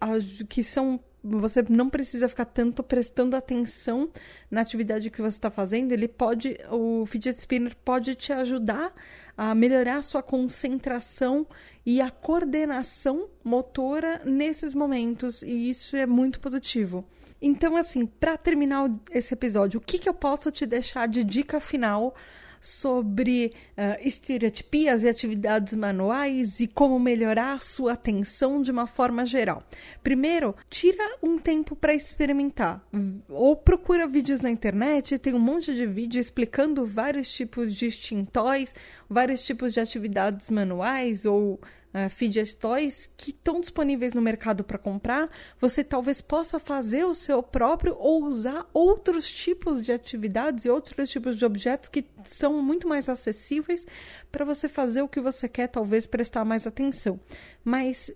[0.49, 4.09] que são você não precisa ficar tanto prestando atenção
[4.49, 5.93] na atividade que você está fazendo.
[5.93, 8.93] Ele pode, o fidget spinner pode te ajudar
[9.37, 11.47] a melhorar a sua concentração
[11.87, 17.05] e a coordenação motora nesses momentos, e isso é muito positivo.
[17.43, 21.59] Então, assim, para terminar esse episódio, o que, que eu posso te deixar de dica
[21.59, 22.15] final
[22.61, 29.27] sobre uh, estereotipias e atividades manuais e como melhorar a sua atenção de uma forma
[29.27, 29.65] geral.
[30.01, 32.81] Primeiro, tira um tempo para experimentar
[33.29, 38.73] ou procura vídeos na internet, tem um monte de vídeo explicando vários tipos de extintores,
[39.11, 41.61] vários tipos de atividades manuais ou
[41.95, 45.31] uh, fidget toys que estão disponíveis no mercado para comprar,
[45.61, 51.11] você talvez possa fazer o seu próprio ou usar outros tipos de atividades e outros
[51.11, 53.87] tipos de objetos que são muito mais acessíveis
[54.31, 57.21] para você fazer o que você quer, talvez prestar mais atenção.
[57.65, 58.11] Mas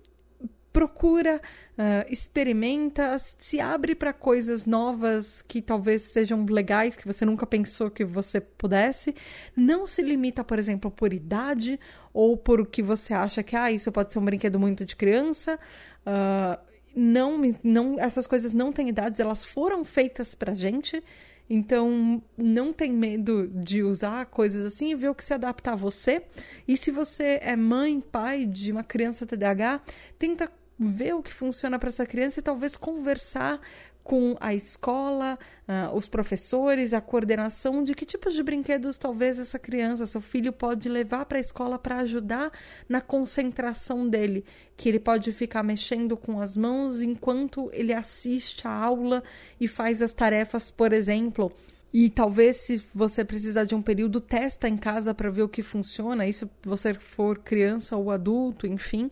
[0.77, 1.41] procura,
[1.73, 7.89] uh, experimenta, se abre para coisas novas que talvez sejam legais, que você nunca pensou
[7.89, 9.15] que você pudesse.
[9.55, 11.79] Não se limita, por exemplo, por idade
[12.17, 14.95] ou por o que você acha que ah, isso pode ser um brinquedo muito de
[14.95, 15.59] criança.
[15.99, 16.59] Uh,
[16.95, 21.03] não, não, essas coisas não têm idades, elas foram feitas pra gente.
[21.47, 25.75] Então, não tem medo de usar coisas assim e ver o que se adapta a
[25.75, 26.23] você.
[26.67, 29.79] E se você é mãe, pai de uma criança TDAH,
[30.17, 33.61] tenta ver o que funciona para essa criança e talvez conversar
[34.07, 35.37] com a escola,
[35.67, 40.53] uh, os professores, a coordenação de que tipos de brinquedos talvez essa criança, seu filho
[40.53, 42.49] pode levar para a escola para ajudar
[42.87, 44.45] na concentração dele,
[44.77, 49.21] que ele pode ficar mexendo com as mãos enquanto ele assiste a aula
[49.59, 51.51] e faz as tarefas, por exemplo.
[51.93, 55.61] E talvez, se você precisar de um período, testa em casa para ver o que
[55.61, 56.25] funciona.
[56.25, 59.11] Isso se você for criança ou adulto, enfim.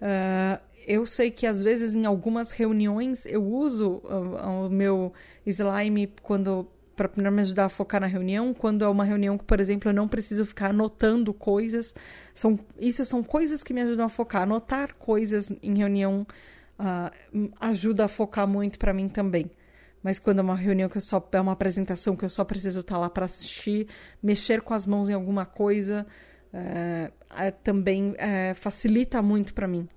[0.00, 5.12] Uh, eu sei que às vezes em algumas reuniões eu uso o, o meu
[5.46, 9.58] slime quando para me ajudar a focar na reunião, quando é uma reunião que, por
[9.58, 11.94] exemplo, eu não preciso ficar anotando coisas.
[12.34, 14.42] São, isso são coisas que me ajudam a focar.
[14.42, 16.26] Anotar coisas em reunião
[16.78, 19.50] uh, ajuda a focar muito para mim também.
[20.02, 22.80] Mas quando é uma reunião que eu só é uma apresentação que eu só preciso
[22.80, 23.88] estar lá para assistir,
[24.22, 26.06] mexer com as mãos em alguma coisa,
[26.52, 29.88] uh, também uh, facilita muito para mim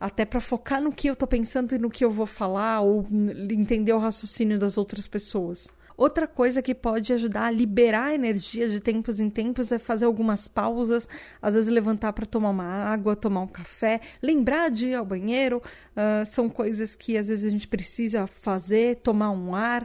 [0.00, 3.06] até para focar no que eu tô pensando e no que eu vou falar ou
[3.50, 5.70] entender o raciocínio das outras pessoas.
[6.00, 10.48] Outra coisa que pode ajudar a liberar energia de tempos em tempos é fazer algumas
[10.48, 11.06] pausas,
[11.42, 15.62] às vezes levantar para tomar uma água, tomar um café, lembrar de ir ao banheiro.
[15.94, 19.82] Uh, são coisas que às vezes a gente precisa fazer, tomar um ar.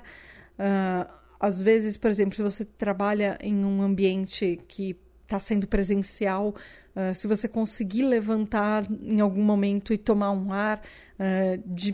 [0.57, 4.95] Uh, às vezes, por exemplo, se você trabalha em um ambiente que
[5.25, 6.55] está sendo presencial,
[6.95, 10.81] Uh, se você conseguir levantar em algum momento e tomar um ar
[11.19, 11.93] uh, de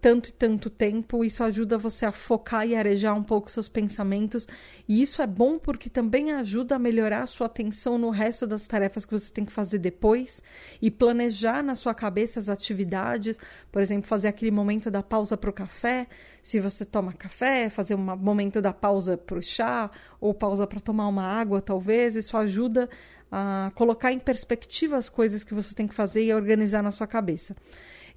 [0.00, 4.48] tanto e tanto tempo, isso ajuda você a focar e arejar um pouco seus pensamentos.
[4.88, 8.66] E isso é bom porque também ajuda a melhorar a sua atenção no resto das
[8.66, 10.42] tarefas que você tem que fazer depois
[10.80, 13.38] e planejar na sua cabeça as atividades.
[13.70, 16.08] Por exemplo, fazer aquele momento da pausa para o café.
[16.42, 19.90] Se você toma café, fazer um momento da pausa para o chá
[20.20, 22.16] ou pausa para tomar uma água, talvez.
[22.16, 22.88] Isso ajuda
[23.32, 27.06] a colocar em perspectiva as coisas que você tem que fazer e organizar na sua
[27.06, 27.56] cabeça.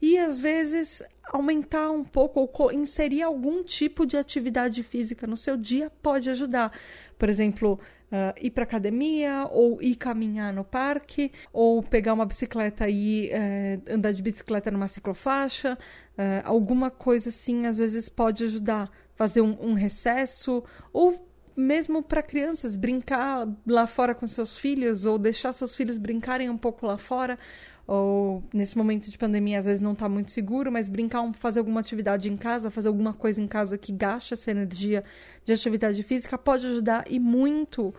[0.01, 5.55] E às vezes aumentar um pouco ou inserir algum tipo de atividade física no seu
[5.55, 6.71] dia pode ajudar.
[7.17, 7.79] Por exemplo,
[8.11, 13.93] uh, ir para academia, ou ir caminhar no parque, ou pegar uma bicicleta e uh,
[13.93, 15.77] andar de bicicleta numa ciclofaixa.
[16.17, 18.91] Uh, alguma coisa assim às vezes pode ajudar.
[19.15, 20.61] Fazer um, um recesso
[20.91, 21.25] ou
[21.55, 26.57] mesmo para crianças, brincar lá fora com seus filhos ou deixar seus filhos brincarem um
[26.57, 27.39] pouco lá fora,
[27.87, 31.79] ou nesse momento de pandemia às vezes não está muito seguro, mas brincar, fazer alguma
[31.79, 35.03] atividade em casa, fazer alguma coisa em casa que gaste essa energia
[35.45, 37.93] de atividade física pode ajudar e muito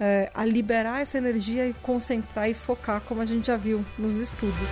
[0.00, 4.16] é, a liberar essa energia e concentrar e focar, como a gente já viu nos
[4.16, 4.68] estudos.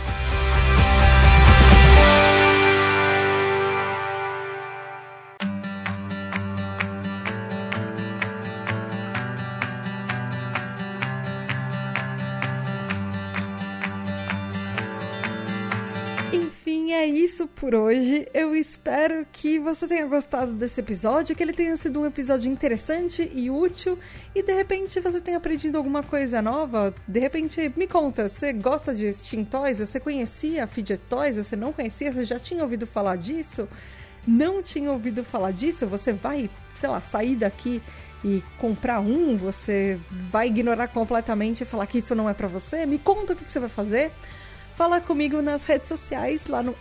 [16.92, 18.28] É isso por hoje.
[18.34, 23.30] Eu espero que você tenha gostado desse episódio, que ele tenha sido um episódio interessante
[23.34, 23.98] e útil
[24.34, 26.94] e de repente você tenha aprendido alguma coisa nova.
[27.06, 29.78] De repente, me conta, você gosta de Steam Toys?
[29.78, 31.36] Você conhecia Fidget Toys?
[31.36, 32.12] Você não conhecia?
[32.12, 33.68] Você já tinha ouvido falar disso?
[34.26, 35.86] Não tinha ouvido falar disso?
[35.86, 37.80] Você vai, sei lá, sair daqui
[38.24, 39.36] e comprar um?
[39.36, 39.98] Você
[40.30, 42.84] vai ignorar completamente e falar que isso não é para você?
[42.86, 44.12] Me conta o que você vai fazer.
[44.76, 46.76] Fala comigo nas redes sociais, lá no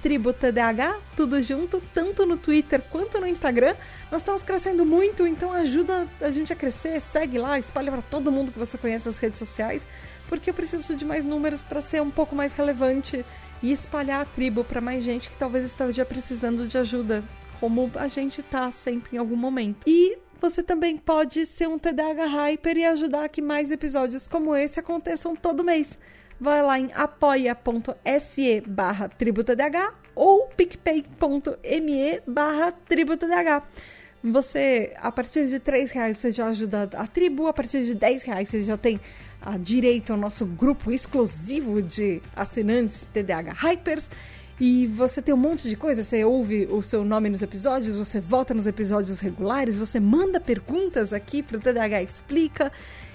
[0.00, 3.76] tributadh, tudo junto, tanto no Twitter quanto no Instagram.
[4.10, 8.32] Nós estamos crescendo muito, então ajuda a gente a crescer, segue lá, espalha para todo
[8.32, 9.86] mundo que você conhece as redes sociais,
[10.30, 13.22] porque eu preciso de mais números para ser um pouco mais relevante
[13.62, 17.22] e espalhar a tribo para mais gente que talvez esteja precisando de ajuda
[17.60, 19.86] como a gente tá sempre em algum momento.
[19.86, 24.80] E você também pode ser um TDAH Hyper e ajudar que mais episódios como esse
[24.80, 25.98] aconteçam todo mês.
[26.40, 33.62] Vai lá em apoia.se barra tributadh ou picpay.me barra tributadh.
[34.22, 38.24] Você, a partir de 3 reais, você já ajuda a tribo, a partir de 10
[38.24, 39.00] reais você já tem
[39.40, 44.10] a direito ao nosso grupo exclusivo de assinantes TDAH Hypers.
[44.58, 48.20] E você tem um monte de coisa, você ouve o seu nome nos episódios, você
[48.20, 52.72] volta nos episódios regulares, você manda perguntas aqui pro TDAH Explica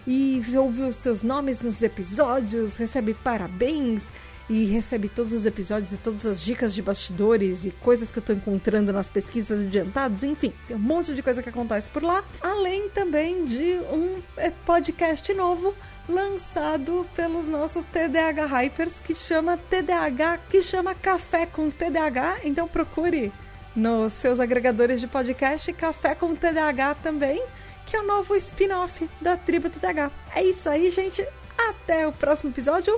[0.08, 4.10] e ouve os seus nomes nos episódios, recebe parabéns
[4.50, 8.24] e recebe todos os episódios e todas as dicas de bastidores e coisas que eu
[8.24, 12.24] tô encontrando nas pesquisas adiantadas, enfim, tem um monte de coisa que acontece por lá,
[12.42, 15.74] além também de um é, podcast novo
[16.10, 22.40] lançado pelos nossos TDAH Hypers que chama TDAH, que chama Café com TDAH.
[22.44, 23.32] Então procure
[23.76, 27.42] nos seus agregadores de podcast Café com TDAH também,
[27.92, 30.10] que é o novo spin-off da Tribo TDAH.
[30.34, 31.28] É isso aí, gente.
[31.58, 32.98] Até o próximo episódio.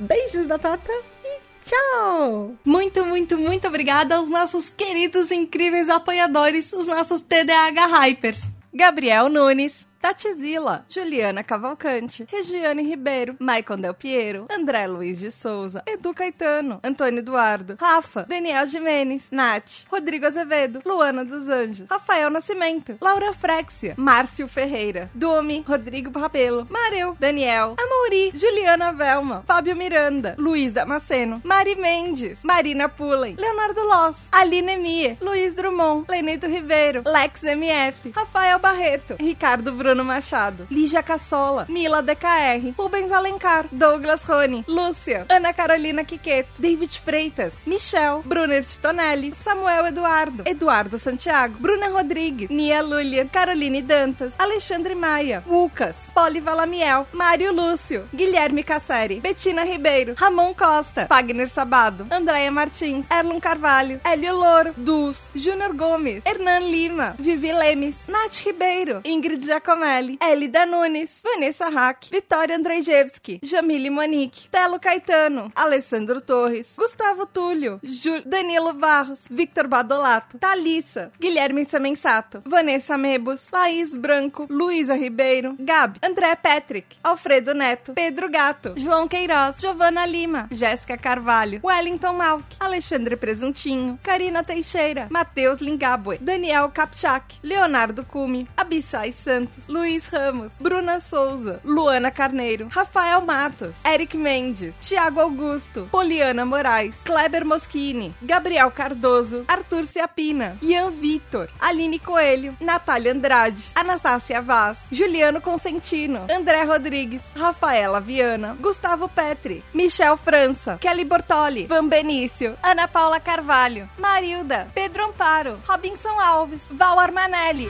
[0.00, 0.92] Beijos da Tata
[1.24, 2.56] e tchau!
[2.64, 8.42] Muito, muito, muito obrigada aos nossos queridos, incríveis apoiadores, os nossos TDAH Hypers.
[8.74, 16.14] Gabriel Nunes, Tatizila, Juliana Cavalcante, Regiane Ribeiro, Maicon Del Piero, André Luiz de Souza, Edu
[16.14, 23.32] Caetano, Antônio Eduardo, Rafa, Daniel Jimenez, Nath, Rodrigo Azevedo, Luana dos Anjos, Rafael Nascimento, Laura
[23.32, 31.40] Frexia, Márcio Ferreira, Domi, Rodrigo Rabelo, Mareu, Daniel, Amori, Juliana Velma, Fábio Miranda, Luiz Damasceno,
[31.42, 38.60] Mari Mendes, Marina Pullen, Leonardo Loss, Aline Mie, Luiz Drummond, Lenito Ribeiro, Lex MF, Rafael
[38.60, 46.04] Barreto, Ricardo Bruno Machado, Lígia Cassola, Mila DKR, Rubens Alencar, Douglas Rony, Lúcia, Ana Carolina
[46.04, 53.82] Quiqueto, David Freitas, Michel, Brunner Titonelli, Samuel Eduardo, Eduardo Santiago, Bruna Rodrigues, Nia Lulia, Caroline
[53.82, 61.48] Dantas, Alexandre Maia, Lucas, Poli Valamiel, Mário Lúcio, Guilherme Casseri, Betina Ribeiro, Ramon Costa, Wagner
[61.48, 68.44] Sabado, Andréia Martins, Erlon Carvalho, Hélio Louro, Dus, Júnior Gomes, Hernan Lima, Vivi Lemes, Nath
[68.44, 69.44] Ribeiro, Ingrid
[69.86, 77.78] Jacomelli, Elida Nunes, Vanessa Hack, Vitória Andrzejewski, Jamile Monique, Telo Caetano, Alessandro Torres, Gustavo Túlio,
[77.82, 86.00] Ju Danilo Barros, Victor Badolato, Thalissa, Guilherme Semensato, Vanessa Mebus, Laís Branco, Luísa Ribeiro, Gabi,
[86.02, 93.16] André Patrick, Alfredo Neto, Pedro Gato, João Queiroz, Giovana Lima, Jéssica Carvalho, Wellington Malk, Alexandre
[93.16, 101.60] Presuntinho, Karina Teixeira, Matheus Lingabue, Daniel Kapchak, Leonardo Cume, Abissai Santos, Luiz Ramos, Bruna Souza,
[101.64, 109.84] Luana Carneiro, Rafael Matos, Eric Mendes, Tiago Augusto, Poliana Moraes, Kleber Moschini, Gabriel Cardoso, Arthur
[109.84, 118.56] Ciapina, Ian Vitor, Aline Coelho, Natália Andrade, Anastácia Vaz, Juliano Consentino, André Rodrigues, Rafaela Viana,
[118.60, 126.16] Gustavo Petri, Michel França, Kelly Bortoli, Van Benício, Ana Paula Carvalho, Marilda, Pedro Amparo, Robinson
[126.20, 127.68] Alves, Val Armanelli.